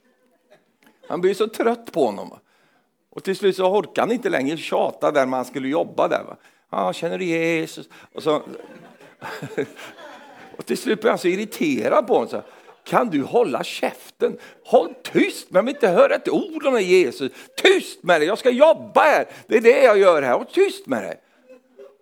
[1.08, 2.30] Han blir så trött på honom.
[2.30, 2.39] Va?
[3.10, 6.24] Och till slut så orkar han inte längre tjata där man skulle jobba där.
[6.24, 6.38] Va?
[6.70, 7.89] Ah, känner du Jesus?
[8.14, 8.41] Och, så,
[10.57, 12.30] och till slut blir han så irriterad på honom.
[12.30, 12.41] Så,
[12.84, 14.38] kan du hålla käften?
[14.65, 17.32] Håll tyst, men vill inte höra ett ord om Jesus.
[17.55, 19.26] Tyst med dig, jag ska jobba här.
[19.47, 20.34] Det är det jag gör här.
[20.34, 21.19] Håll tyst med dig.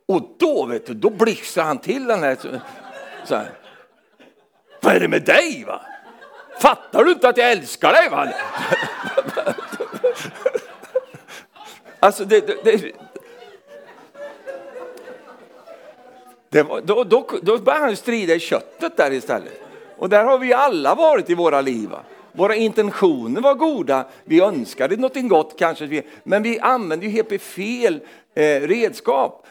[0.05, 2.38] Och då, vet du, då blixtrar han till den här.
[3.26, 3.51] Så här.
[4.82, 5.63] Vad är det med dig?
[5.67, 5.82] va?
[6.59, 8.09] Fattar du inte att jag älskar dig?
[8.09, 8.28] Va?
[11.99, 12.93] alltså, det, det, det, det
[16.50, 19.62] var, då, då, då började han strida i köttet där istället.
[19.97, 21.89] Och där har vi alla varit i våra liv.
[21.89, 22.04] Va?
[22.32, 28.00] Våra intentioner var goda, vi önskade något gott kanske, men vi använde ju helt fel
[28.34, 29.47] eh, redskap.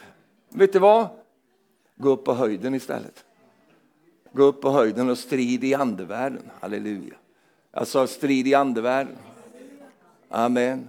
[0.49, 1.09] Vet du vad?
[1.97, 3.25] Gå upp på höjden istället.
[4.33, 6.51] Gå upp på höjden och strid i andevärlden.
[6.61, 7.15] Halleluja.
[7.71, 9.17] Alltså strid i andevärlden.
[10.29, 10.89] Amen.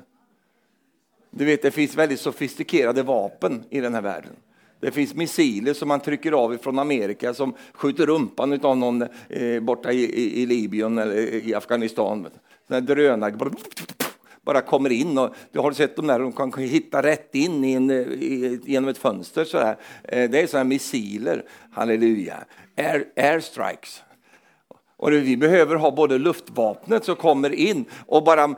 [1.29, 4.35] Du vet, det finns väldigt sofistikerade vapen i den här världen.
[4.79, 9.59] Det finns missiler som man trycker av från Amerika som skjuter rumpan av någon eh,
[9.61, 12.27] borta i, i, i Libyen eller i Afghanistan.
[12.67, 13.33] Drönare
[14.41, 15.17] bara kommer in.
[15.17, 18.89] Och, du har sett dem där, de kan hitta rätt in i en, i, genom
[18.89, 19.45] ett fönster.
[19.45, 19.77] Sådär.
[20.03, 22.37] Eh, det är sådana missiler, halleluja.
[22.77, 24.01] Air, airstrikes.
[24.99, 28.49] Och vi behöver ha både luftvapnet som kommer in och bara eh,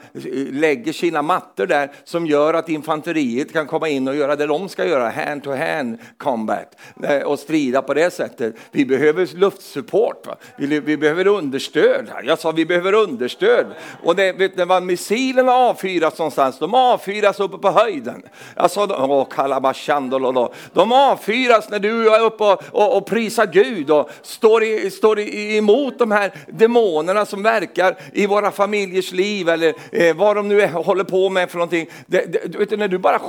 [0.52, 4.70] lägger sina mattor där som gör att infanteriet kan komma in och göra det de
[4.70, 8.56] ska göra, hand to hand combat eh, och strida på det sättet.
[8.72, 10.36] Vi behöver luftsupport, va?
[10.58, 12.12] Vi, vi behöver understöd.
[12.24, 13.66] Jag sa vi behöver understöd.
[14.04, 16.60] Och det, vet ni vad missilerna avfyras någonstans?
[16.60, 18.24] De avfyras uppe på höjden.
[18.56, 20.54] Jag sa, åh, kalabashandololo.
[20.74, 25.20] De avfyras när du är uppe och, och, och prisar Gud och står, i, står
[25.20, 30.48] i, emot de här demonerna som verkar i våra familjers liv eller eh, vad de
[30.48, 31.88] nu är, håller på med för någonting.
[32.06, 33.22] Det, det, vet du, när du bara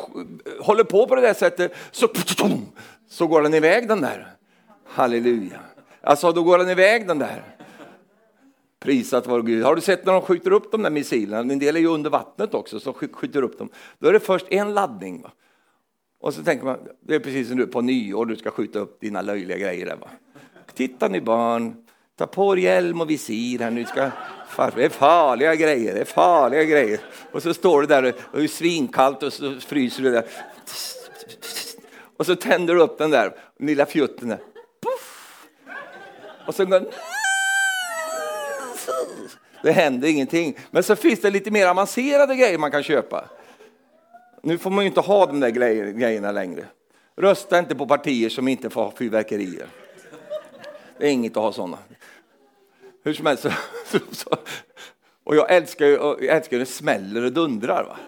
[0.61, 2.09] håller på på det där sättet så,
[3.09, 4.26] så går den iväg den där.
[4.86, 5.61] Halleluja.
[6.00, 7.42] Alltså då går den iväg den där.
[8.80, 9.64] Prisat vår Gud.
[9.64, 11.53] Har du sett när de skjuter upp de där missilerna?
[11.53, 13.68] En del är ju under vattnet också som skjuter upp dem.
[13.98, 15.22] Då är det först en laddning.
[15.22, 15.30] Va?
[16.20, 19.00] Och så tänker man, det är precis som du på nyår, du ska skjuta upp
[19.00, 19.86] dina löjliga grejer.
[19.86, 20.09] Där, va?
[20.74, 21.86] Titta ni barn,
[22.23, 23.85] Ta på dig hjälm och visir här nu.
[23.85, 24.11] Ska,
[24.75, 27.01] det är farliga grejer, det är farliga grejer.
[27.33, 30.25] Och så står du där och det är svinkallt och så fryser du där.
[32.16, 34.39] Och så tänder du upp den där lilla fjutten där.
[36.47, 36.85] Och så går
[39.62, 40.59] det händer ingenting.
[40.70, 43.25] Men så finns det lite mer avancerade grejer man kan köpa.
[44.43, 45.51] Nu får man ju inte ha de där
[45.93, 46.64] grejerna längre.
[47.16, 49.66] Rösta inte på partier som inte får ha fyrverkerier.
[50.99, 51.79] Det är inget att ha sådana.
[53.03, 53.42] Hur som helst,
[54.12, 54.36] så,
[55.24, 57.84] och jag älskar ju jag älskar när det smäller och dundrar.
[57.84, 57.98] Va?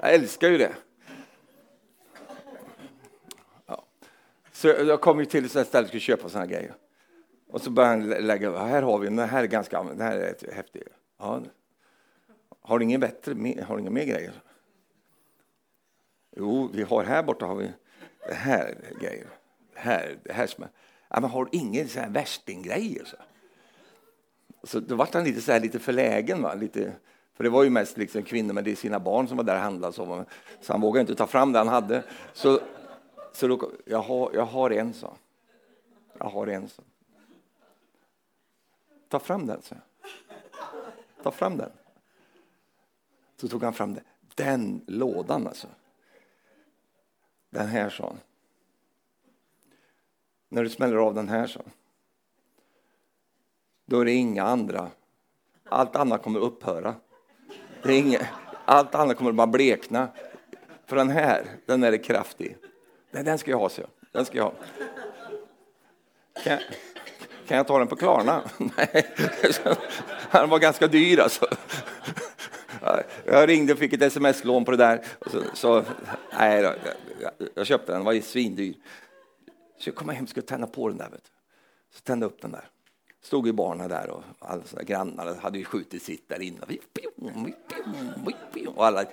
[0.00, 0.74] Jag älskar ju det.
[3.66, 3.84] Ja.
[4.52, 6.74] Så jag kom ju till ett ställe och skulle köpa såna grejer.
[7.48, 10.52] Och så började han lägga, här har vi, den här är ganska, den här är
[10.52, 10.82] häftig.
[11.18, 11.42] Ja.
[12.60, 14.32] Har du ingen bättre, har du inga mer grejer?
[16.36, 17.70] Jo, vi har här borta har vi
[18.28, 19.26] det här grejer.
[19.74, 20.70] Det här, det här som är,
[21.08, 23.04] ja, men har du ingen sån här värstinggrejer?
[23.04, 23.16] Så?
[24.66, 26.42] Så då var han lite, så här, lite förlägen.
[26.42, 26.54] Va?
[26.54, 26.92] Lite,
[27.34, 29.54] för det var ju mest liksom kvinnor men det är sina barn som var där
[29.54, 29.92] och handlade.
[29.92, 30.24] Så,
[30.60, 32.04] så han vågade inte ta fram det han hade.
[32.32, 32.60] Så,
[33.32, 35.16] så då, jag, har, jag har en, så.
[36.18, 36.82] Jag har en, så.
[39.08, 39.74] Ta fram den, så.
[41.22, 41.70] Ta fram den.
[43.40, 44.04] Så tog han fram den.
[44.34, 45.68] Den lådan, alltså.
[47.50, 48.16] Den här, sa.
[50.48, 51.62] När du smäller av den här, så
[53.86, 54.90] då är det inga andra.
[55.68, 56.94] Allt annat kommer att upphöra.
[57.82, 58.26] Det är inga,
[58.64, 60.08] allt annat kommer att bara blekna.
[60.86, 62.56] För den här, den är kraftig.
[63.10, 63.82] Nej, den ska jag ha, så
[64.12, 64.52] Den ska jag ha.
[66.44, 66.60] Kan jag,
[67.46, 68.42] kan jag ta den på Klarna?
[68.58, 69.06] Nej,
[70.30, 71.46] den var ganska dyr alltså.
[73.24, 75.04] Jag ringde och fick ett sms-lån på det där.
[75.26, 75.84] Så, så,
[76.38, 76.74] nej, jag,
[77.54, 78.74] jag köpte den, den var svindyr.
[79.78, 81.10] Så jag kom hem och skulle tända på den där.
[81.10, 81.30] Vet du.
[81.96, 82.70] Så tände upp den där.
[83.26, 86.60] Stod ju barnen där och alla såna grannar hade ju skjutit sitt där inne.
[88.74, 89.04] Och alla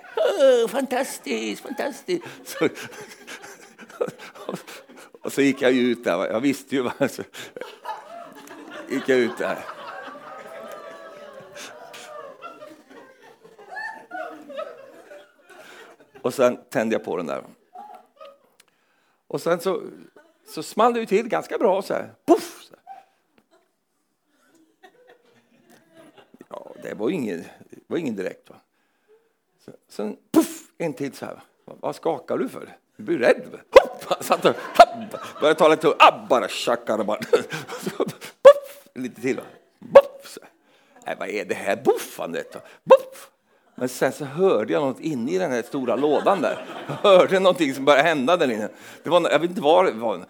[0.69, 2.23] fantastiskt, fantastiskt.
[2.45, 2.69] Så,
[5.21, 6.27] och så gick jag ut där.
[6.27, 7.11] Jag visste ju vad...
[7.11, 7.23] Så
[8.89, 9.59] gick jag ut där.
[16.21, 17.43] Och sen tände jag på den där.
[19.27, 19.81] Och sen så,
[20.47, 22.13] så small det ju till ganska bra så här.
[22.25, 22.63] Puff!
[22.63, 22.82] Så här.
[26.83, 27.37] Det var ingen,
[27.69, 28.49] det var ingen direkt.
[28.49, 28.55] Va?
[29.65, 30.63] Så, sen puff!
[30.77, 31.39] En till så här.
[31.65, 32.77] Vad skakar du för?
[32.97, 33.59] Du blir rädd.
[33.71, 34.23] Hopp!
[34.23, 34.55] Satt och
[35.39, 37.17] började tala lite Abbara ah,
[38.43, 39.41] Puff, Lite till.
[39.79, 40.37] Boff!
[41.05, 42.55] Nej, vad är det här buffandet?
[42.83, 43.29] Boff!
[43.75, 46.65] Men sen så hörde jag något inne i den här stora lådan där.
[46.87, 48.69] Jag hörde någonting som började hända där inne.
[49.03, 50.25] Det var, jag vet inte vad det var.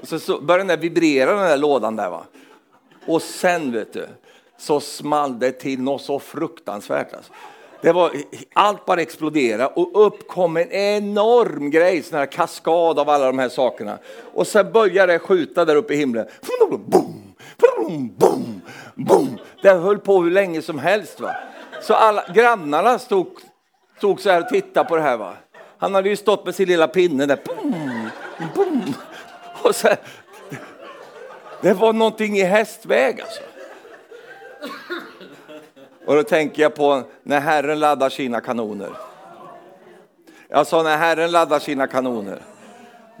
[0.00, 2.24] Och så, så började den där vibrera den där lådan där va.
[3.06, 4.08] Och sen vet du,
[4.58, 7.14] så small det till något så fruktansvärt.
[7.14, 7.32] Alltså.
[7.82, 8.12] Det var,
[8.52, 13.38] allt bara exploderade och upp kom en enorm grej, sån här kaskad av alla de
[13.38, 13.98] här sakerna.
[14.34, 16.26] Och sen började det skjuta där uppe i himlen.
[16.68, 18.60] Boom, boom, boom,
[18.94, 19.38] boom.
[19.62, 21.20] Det höll på hur länge som helst.
[21.20, 21.34] Va?
[21.82, 23.26] Så alla grannarna stod,
[23.98, 25.16] stod så här och tittade på det här.
[25.16, 25.34] Va?
[25.78, 27.38] Han hade ju stått med sin lilla pinne där.
[27.44, 28.10] Boom,
[28.54, 28.94] boom.
[29.62, 29.96] Och sen,
[31.60, 33.42] det var någonting i hästväg alltså.
[36.06, 38.90] Och då tänker jag på när Herren laddar sina kanoner.
[40.48, 42.42] Jag sa när Herren laddar sina kanoner.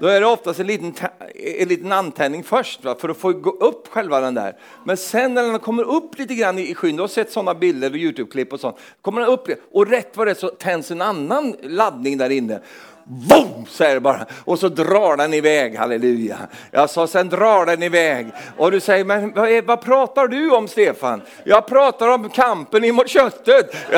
[0.00, 0.94] Då är det oftast en liten,
[1.34, 2.94] en liten antändning först va?
[2.98, 4.56] för att få gå upp själva den där.
[4.84, 7.90] Men sen när den kommer upp lite grann i skyn, du har sett sådana bilder
[7.90, 11.02] och Youtube-klipp och sånt, kommer den upp och rätt vad det är så tänds en
[11.02, 12.60] annan laddning där inne.
[13.04, 14.26] Boom, säger det bara.
[14.44, 16.38] Och så drar den iväg, halleluja.
[16.70, 18.26] Jag sa, sen drar den iväg.
[18.56, 21.22] Och du säger, men vad, vad pratar du om Stefan?
[21.44, 23.74] Jag pratar om kampen emot köttet.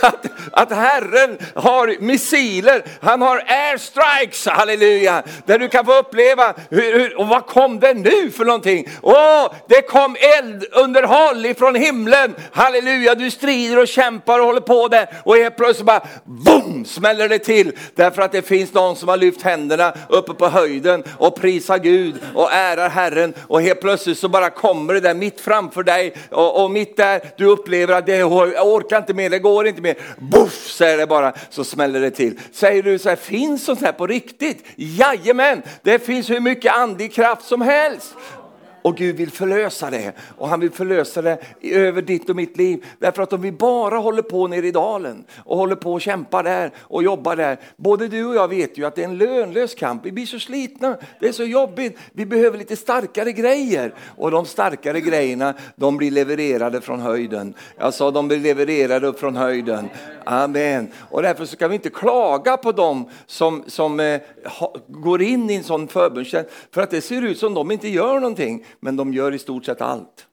[0.00, 5.22] att, att Herren har missiler, han har airstrikes, halleluja.
[5.44, 8.88] Där du kan få uppleva, hur, hur, och vad kom det nu för någonting?
[9.02, 13.14] Åh, det kom eldunderhåll ifrån himlen, halleluja.
[13.14, 16.84] Du strider och kämpar och håller på där och helt plötsligt bara, boom!
[16.96, 21.04] Smäller det till därför att det finns någon som har lyft händerna uppe på höjden
[21.18, 25.40] och prisar Gud och ärar Herren och helt plötsligt så bara kommer det där mitt
[25.40, 29.38] framför dig och, och mitt där du upplever att det, jag orkar inte mer, det
[29.38, 29.96] går inte mer.
[30.18, 32.40] Boff, säger det bara så smäller det till.
[32.52, 34.64] Säger du så här, finns sånt här på riktigt?
[34.76, 38.14] Jajamän, det finns hur mycket andlig kraft som helst.
[38.86, 40.12] Och Gud vill förlösa det.
[40.38, 42.84] Och han vill förlösa det över ditt och mitt liv.
[42.98, 46.42] Därför att om vi bara håller på nere i dalen och håller på och kämpar
[46.42, 47.58] där och jobbar där.
[47.76, 50.06] Både du och jag vet ju att det är en lönlös kamp.
[50.06, 51.98] Vi blir så slitna, det är så jobbigt.
[52.12, 53.94] Vi behöver lite starkare grejer.
[54.16, 57.54] Och de starkare grejerna, de blir levererade från höjden.
[57.78, 59.88] Jag sa de blir levererade upp från höjden.
[60.24, 60.88] Amen.
[61.10, 65.50] Och därför så ska vi inte klaga på dem som, som eh, ha, går in
[65.50, 66.50] i en sån förbundstjänst.
[66.70, 69.64] För att det ser ut som de inte gör någonting men de gör i stort
[69.64, 70.26] sett allt.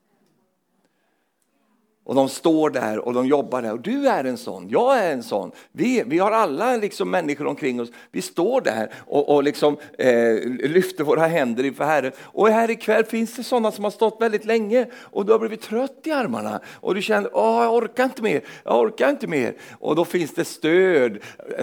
[2.05, 3.71] Och de står där och de jobbar där.
[3.71, 5.51] Och du är en sån, jag är en sån.
[5.71, 7.89] Vi, vi har alla liksom människor omkring oss.
[8.11, 12.11] Vi står där och, och liksom, eh, lyfter våra händer inför Herren.
[12.21, 15.61] Och här ikväll finns det sådana som har stått väldigt länge och du har blivit
[15.61, 16.59] trött i armarna.
[16.73, 19.53] Och du känner, Åh, jag orkar inte mer, jag orkar inte mer.
[19.79, 21.17] Och då finns det stöd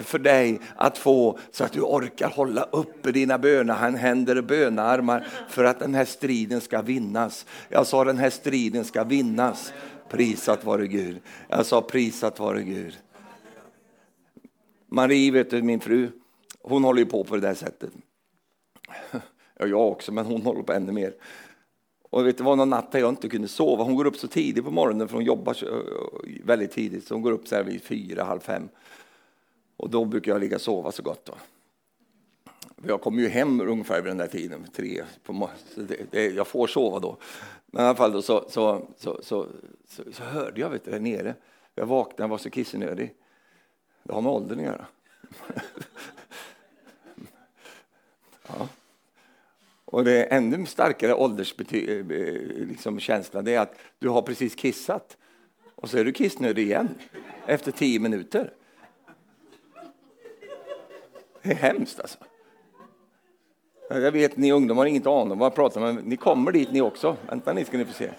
[0.05, 5.65] för dig att få så att du orkar hålla uppe dina bönahänder och bönearmar för
[5.65, 7.47] att den här striden ska vinnas.
[7.69, 9.73] Jag sa den här striden ska vinnas.
[10.11, 11.21] Prisat vare Gud.
[11.49, 12.99] Jag sa prisat vare Gud.
[14.87, 16.11] Marie, vet du, min fru,
[16.63, 17.93] hon håller ju på på det där sättet.
[19.59, 21.15] Ja, jag också, men hon håller på ännu mer.
[22.11, 23.85] Och vet du, var någon natt där jag inte kunde sova.
[23.85, 27.07] Hon går upp så tidigt på morgonen för hon jobbar eh, väldigt tidigt.
[27.07, 28.69] Så hon går upp så här vid fyra, halv fem.
[29.77, 31.25] Och då brukar jag ligga och sova så gott.
[31.25, 31.35] Då.
[32.87, 35.59] Jag kommer ju hem ungefär vid den där tiden, tre på morgonen.
[35.75, 37.17] det, det, Jag får sova då.
[37.67, 39.47] Men i alla fall då, så, så, så, så,
[40.13, 41.35] så, hörde jag vet du, där nere.
[41.75, 43.15] Jag vaknade och var så kissnödig.
[44.03, 44.87] Det har med åldern att göra.
[48.47, 48.69] ja.
[49.85, 53.01] Och det är ännu starkare ålderskänsla eh, liksom,
[53.45, 55.17] det är att du har precis kissat
[55.75, 56.89] och så är du kissnödig igen
[57.47, 58.53] efter tio minuter.
[61.43, 62.19] Det är hemskt alltså.
[63.93, 66.53] Jag vet ni ungdomar har inget aning om vad jag pratar om, men ni kommer
[66.53, 67.17] dit ni också.
[67.29, 68.11] Vänta ni ska ni få se.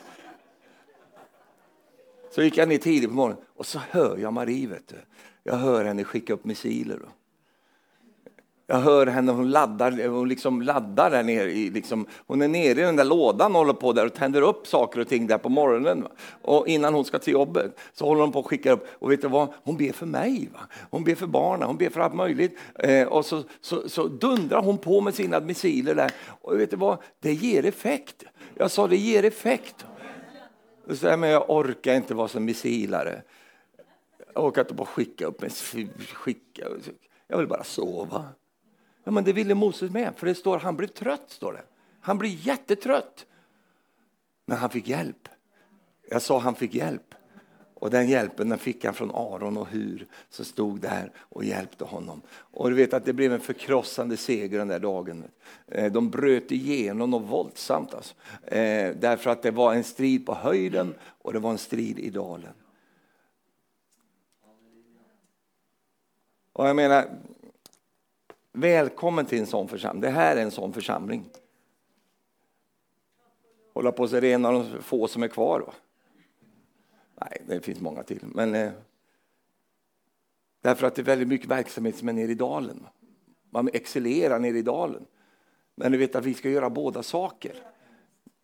[2.31, 4.67] Så gick jag ner tidigt på morgonen och så hör jag Marie.
[4.67, 4.95] Vet du.
[5.43, 6.97] Jag hör henne skicka upp missiler.
[6.97, 7.07] Då.
[8.71, 11.51] Jag hör henne, hon laddar, hon liksom laddar där nere.
[11.51, 14.41] I, liksom, hon är nere i den där lådan och håller på där och tänder
[14.41, 16.01] upp saker och ting där på morgonen.
[16.01, 16.09] Va?
[16.41, 18.87] Och innan hon ska till jobbet så håller hon på att skicka upp.
[18.91, 19.47] Och vet du vad?
[19.63, 20.49] Hon ber för mig.
[20.53, 20.59] Va?
[20.89, 22.57] Hon ber för barnen, hon ber för allt möjligt.
[22.75, 26.11] Eh, och så, så, så, dundrar hon på med sina missiler där.
[26.41, 26.97] Och vet du vad?
[27.19, 28.23] Det ger effekt.
[28.55, 29.85] Jag sa det ger effekt.
[30.89, 33.21] Så men jag orkar inte vara som missilare.
[34.33, 35.49] Jag orkar inte bara skicka upp en
[36.13, 36.67] skicka.
[37.27, 38.25] Jag vill bara sova.
[39.03, 41.29] Ja, men det ville Moses med, för det står han blev trött.
[41.29, 41.63] står det.
[41.99, 43.25] Han blev jättetrött.
[44.45, 45.29] Men han fick hjälp.
[46.09, 47.15] Jag sa han fick hjälp.
[47.81, 51.83] Och den hjälpen den fick han från Aron och Hur som stod där och hjälpte
[51.83, 52.21] honom.
[52.31, 55.23] Och du vet att det blev en förkrossande seger den där dagen.
[55.67, 57.93] Eh, de bröt igenom och våldsamt.
[57.93, 58.15] Alltså.
[58.45, 62.09] Eh, därför att det var en strid på höjden och det var en strid i
[62.09, 62.53] dalen.
[66.53, 67.09] Och jag menar,
[68.53, 70.01] Välkommen till en sån församling.
[70.01, 71.29] Det här är en sån församling.
[73.73, 75.59] Hålla på sig en av de få som är kvar.
[75.59, 75.73] då.
[77.21, 78.19] Nej, det finns många till.
[78.23, 78.71] Men eh,
[80.61, 82.87] därför att det är väldigt mycket verksamhet som är nere i dalen.
[83.49, 85.05] Man excellerar nere i dalen.
[85.75, 87.55] Men du vet att vi ska göra båda saker.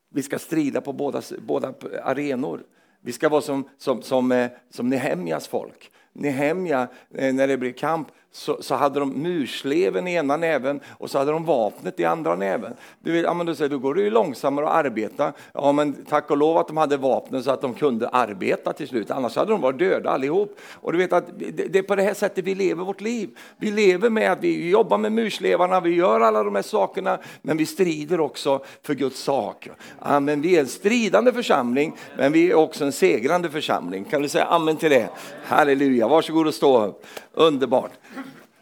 [0.10, 2.66] Vi ska strida på båda, båda arenor.
[3.02, 5.92] Vi ska vara som, som, som, eh, som Nehemjas folk.
[6.14, 11.10] Nehemja, eh, när det blev kamp, så, så, hade de mursleven i ena näven och
[11.10, 12.74] så hade de vapnet i andra näven.
[13.00, 15.34] Du ja, men då, säger, då går det ju långsammare att arbeta.
[15.54, 18.88] Ja, men tack och lov att de hade vapnen så att de kunde arbeta till
[18.88, 20.60] slut, annars hade de varit döda allihop.
[20.74, 23.30] Och du vet att det, det är på det här sättet vi lever vårt liv.
[23.58, 27.58] Vi lever med att vi jobbar med murslevarna, vi gör alla de här sakerna, men
[27.58, 29.70] vi strider också för Guds sak.
[30.00, 30.42] Amen.
[30.42, 34.04] Vi är en stridande församling, men vi är också en segrande församling.
[34.04, 35.10] Kan du säga amen till det?
[35.46, 37.06] Halleluja, varsågod och stå upp.
[37.38, 37.92] Underbart.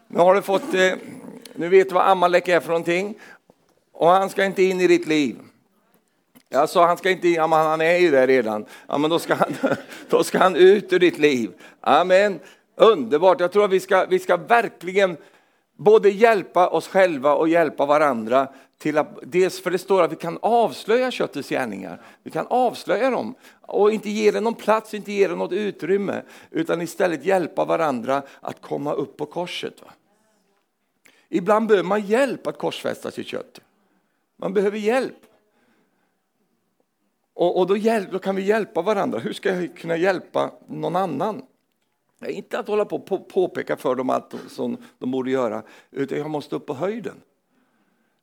[0.08, 0.92] Nu har du fått, eh,
[1.54, 3.18] nu vet du vad Amalek är för någonting.
[3.92, 5.36] Och han ska inte in i ditt liv.
[6.48, 8.66] Jag sa han ska inte in, ja, men han är ju där redan.
[8.88, 9.54] Ja, men då ska, han,
[10.08, 11.50] då ska han ut ur ditt liv.
[11.80, 12.40] Amen.
[12.76, 15.16] Underbart, jag tror att vi ska, vi ska verkligen
[15.76, 18.48] både hjälpa oss själva och hjälpa varandra.
[18.78, 22.02] Till att, dels för det står att vi kan avslöja köttets gärningar.
[22.22, 26.22] Vi kan avslöja dem och inte ge det någon plats, inte ge det något utrymme.
[26.50, 29.82] Utan istället hjälpa varandra att komma upp på korset.
[29.82, 29.92] Va?
[31.28, 33.60] Ibland behöver man hjälp att korsfästa sitt kött.
[34.36, 35.26] Man behöver hjälp.
[37.34, 39.18] Och, och då, hjälp, då, kan vi hjälpa varandra.
[39.18, 41.42] Hur ska jag kunna hjälpa någon annan?
[42.26, 46.30] Inte att hålla på och påpeka för dem allt som de borde göra, utan jag
[46.30, 47.22] måste upp på höjden.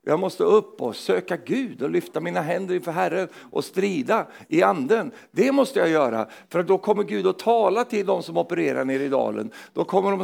[0.05, 4.63] Jag måste upp och söka Gud och lyfta mina händer inför Herren och strida i
[4.63, 5.11] anden.
[5.31, 9.03] Det måste jag göra, för då kommer Gud att tala till de som opererar nere
[9.03, 9.51] i dalen.
[9.73, 10.21] Då kommer de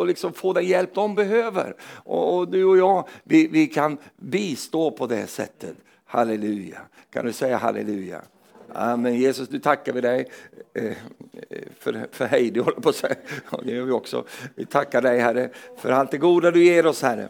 [0.00, 1.76] att liksom få den hjälp de behöver.
[1.82, 5.76] Och, och du och jag, vi, vi kan bistå på det sättet.
[6.04, 6.78] Halleluja.
[7.12, 8.22] Kan du säga halleluja?
[8.72, 9.14] Amen.
[9.14, 10.30] Jesus, nu tackar vi dig
[10.74, 10.96] eh,
[11.78, 13.14] för, för Heidi, håller på att säga.
[13.64, 14.24] det gör vi också.
[14.54, 17.28] Vi tackar dig, Herre, för allt det goda du ger oss, Herre.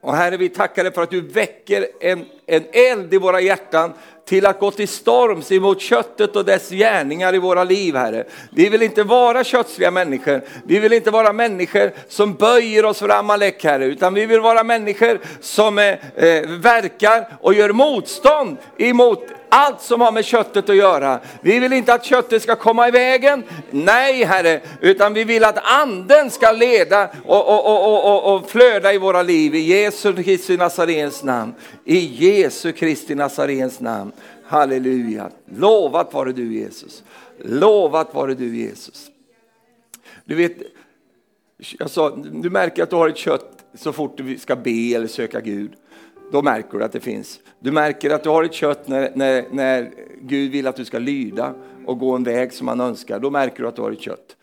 [0.00, 3.92] Och Herre, vi tackar dig för att du väcker en, en eld i våra hjärtan
[4.24, 8.24] till att gå till storms emot köttet och dess gärningar i våra liv, Herre.
[8.52, 10.42] Vi vill inte vara kötsliga människor.
[10.64, 14.64] Vi vill inte vara människor som böjer oss för Amalek, Herre, utan vi vill vara
[14.64, 15.84] människor som eh,
[16.16, 21.20] eh verkar och gör motstånd emot allt som har med köttet att göra.
[21.40, 25.58] Vi vill inte att köttet ska komma i vägen, nej Herre, utan vi vill att
[25.62, 29.54] anden ska leda och, och, och, och, och flöda i våra liv.
[29.54, 31.54] I Jesu Kristi Nazarens namn.
[31.84, 34.12] I Jesu Kristi Nazarens namn.
[34.44, 35.30] Halleluja.
[35.56, 37.02] Lovat vare du Jesus.
[37.38, 39.06] Lovat vare du Jesus.
[40.24, 40.52] Du vet,
[41.78, 45.06] jag sa, du märker att du har ett kött så fort du ska be eller
[45.06, 45.72] söka Gud.
[46.32, 47.40] Då märker du att det finns.
[47.60, 50.98] Du märker att du har ett kött när, när, när Gud vill att du ska
[50.98, 51.54] lyda
[51.86, 53.20] och gå en väg som han önskar.
[53.20, 54.36] Då märker du att du har ett kött.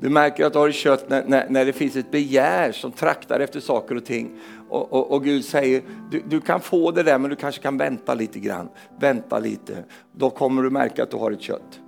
[0.00, 2.92] Du märker att du har ett kött när, när, när det finns ett begär som
[2.92, 4.30] traktar efter saker och ting.
[4.68, 7.78] Och, och, och Gud säger, du, du, kan få det där men du kanske kan
[7.78, 8.68] vänta lite grann.
[9.00, 9.84] Vänta lite.
[10.12, 11.80] Då kommer du märka att du har ett kött.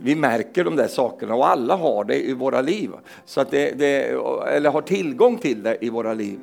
[0.00, 2.90] Vi märker de där sakerna och alla har det i våra liv.
[3.24, 4.02] Så att det, det
[4.48, 6.38] eller har tillgång till det i våra liv.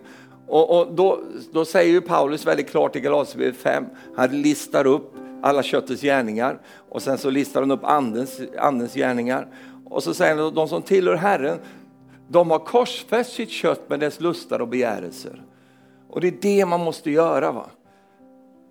[0.47, 1.19] Och, och då,
[1.51, 3.85] då, säger ju Paulus väldigt klart i Galaterbrevet 5,
[4.15, 9.47] han listar upp alla köttets gärningar och sen så listar han upp andens, andens gärningar.
[9.85, 11.59] Och så säger han att de som tillhör Herren,
[12.27, 15.41] de har korsfäst sitt kött med dess lustar och begärelser.
[16.09, 17.51] Och det är det man måste göra.
[17.51, 17.69] va.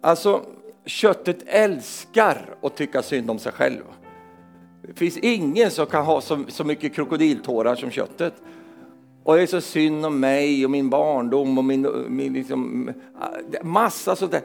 [0.01, 0.43] Alltså,
[0.87, 3.83] köttet älskar att tycka synd om sig själv.
[4.83, 8.35] Det finns ingen som kan ha så, så mycket krokodiltårar som köttet.
[9.25, 13.65] Och det är så synd om mig och min barndom och min, min liksom, äh,
[13.65, 14.43] massa sånt där.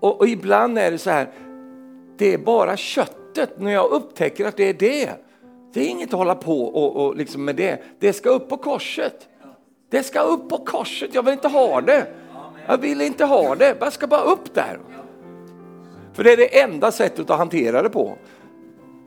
[0.00, 1.30] Och, och, ibland är det så här,
[2.16, 5.10] det är bara köttet när jag upptäcker att det är det.
[5.72, 7.82] Det är inget att hålla på och, och liksom med det.
[7.98, 9.28] Det ska upp på korset.
[9.90, 12.06] Det ska upp på korset, jag vill inte ha det.
[12.66, 14.78] Jag vill inte ha det, jag ska bara upp där.
[16.12, 18.16] För det är det enda sättet att hantera det på.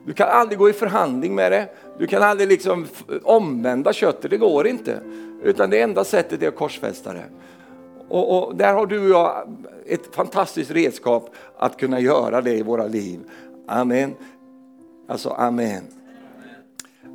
[0.08, 1.68] Du kan aldrig gå i förhandling med det.
[1.98, 2.86] Du kan aldrig liksom
[3.22, 5.00] omvända köttet, det går inte.
[5.42, 7.24] Utan det enda sättet är att korsfästa det.
[8.08, 9.56] Och, och, där har du och jag
[9.86, 13.20] ett fantastiskt redskap att kunna göra det i våra liv.
[13.66, 14.14] Amen.
[15.08, 15.82] Alltså amen.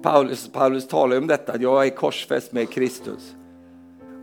[0.03, 3.35] Paulus, Paulus talar om detta, jag är korsfäst med Kristus.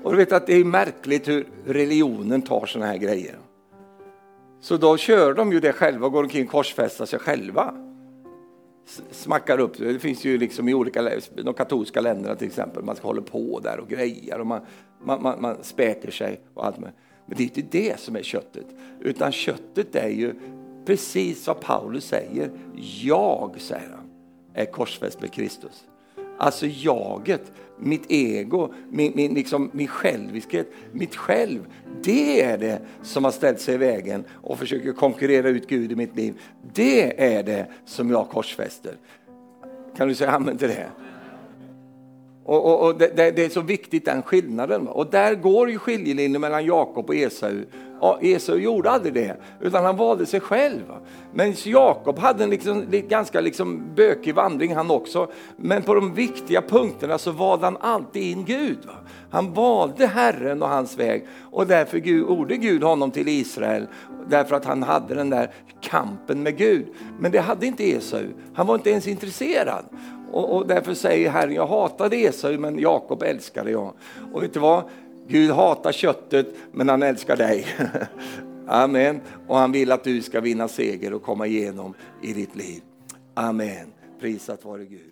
[0.02, 3.38] Och du vet att det är märkligt hur religionen tar sådana här grejer.
[4.60, 7.74] Så då kör de ju det själva och går omkring och korsfästar sig själva.
[9.10, 13.06] Smackar upp, det finns ju liksom i olika de katolska länderna till exempel, man ska
[13.06, 14.60] hålla på där och grejar och man,
[15.04, 16.92] man, man, man späker sig och allt med.
[17.26, 18.66] Men det är inte det som är köttet,
[19.00, 20.34] utan köttet är ju
[20.86, 22.50] precis vad Paulus säger.
[23.02, 24.10] Jag, säger han,
[24.54, 25.84] är korsfäst med Kristus.
[26.40, 31.66] Alltså jaget, mitt ego, min, min, liksom, min själviskhet, mitt själv.
[32.02, 35.96] Det är det som har ställt sig i vägen och försöker konkurrera ut Gud i
[35.96, 36.40] mitt liv.
[36.74, 38.94] Det är det som jag korsfäster.
[39.96, 40.90] Kan du säga amen till det?
[42.44, 44.88] Och, och, och det, det, är så viktigt den skillnaden.
[44.88, 47.64] Och där går ju skiljelinjen mellan Jakob och Esau.
[48.00, 50.82] Ja, Esau gjorde aldrig det, utan han valde sig själv.
[51.32, 55.30] Men Jakob hade en liksom, ganska liksom bökig vandring han också.
[55.56, 58.78] Men på de viktiga punkterna så valde han alltid in Gud.
[58.86, 58.92] Va?
[59.30, 63.86] Han valde Herren och hans väg och därför gjorde Gud honom till Israel.
[64.28, 66.86] Därför att han hade den där kampen med Gud.
[67.18, 68.24] Men det hade inte Esau.
[68.54, 69.84] Han var inte ens intresserad.
[70.32, 73.92] Och, och därför säger Herren, jag hatade Esau men Jakob älskade jag.
[74.32, 74.82] Och vet du vad?
[75.30, 77.66] Gud hatar köttet men han älskar dig.
[78.66, 79.20] Amen.
[79.46, 82.82] Och han vill att du ska vinna seger och komma igenom i ditt liv.
[83.34, 83.92] Amen.
[84.20, 85.09] Prisat vare Gud.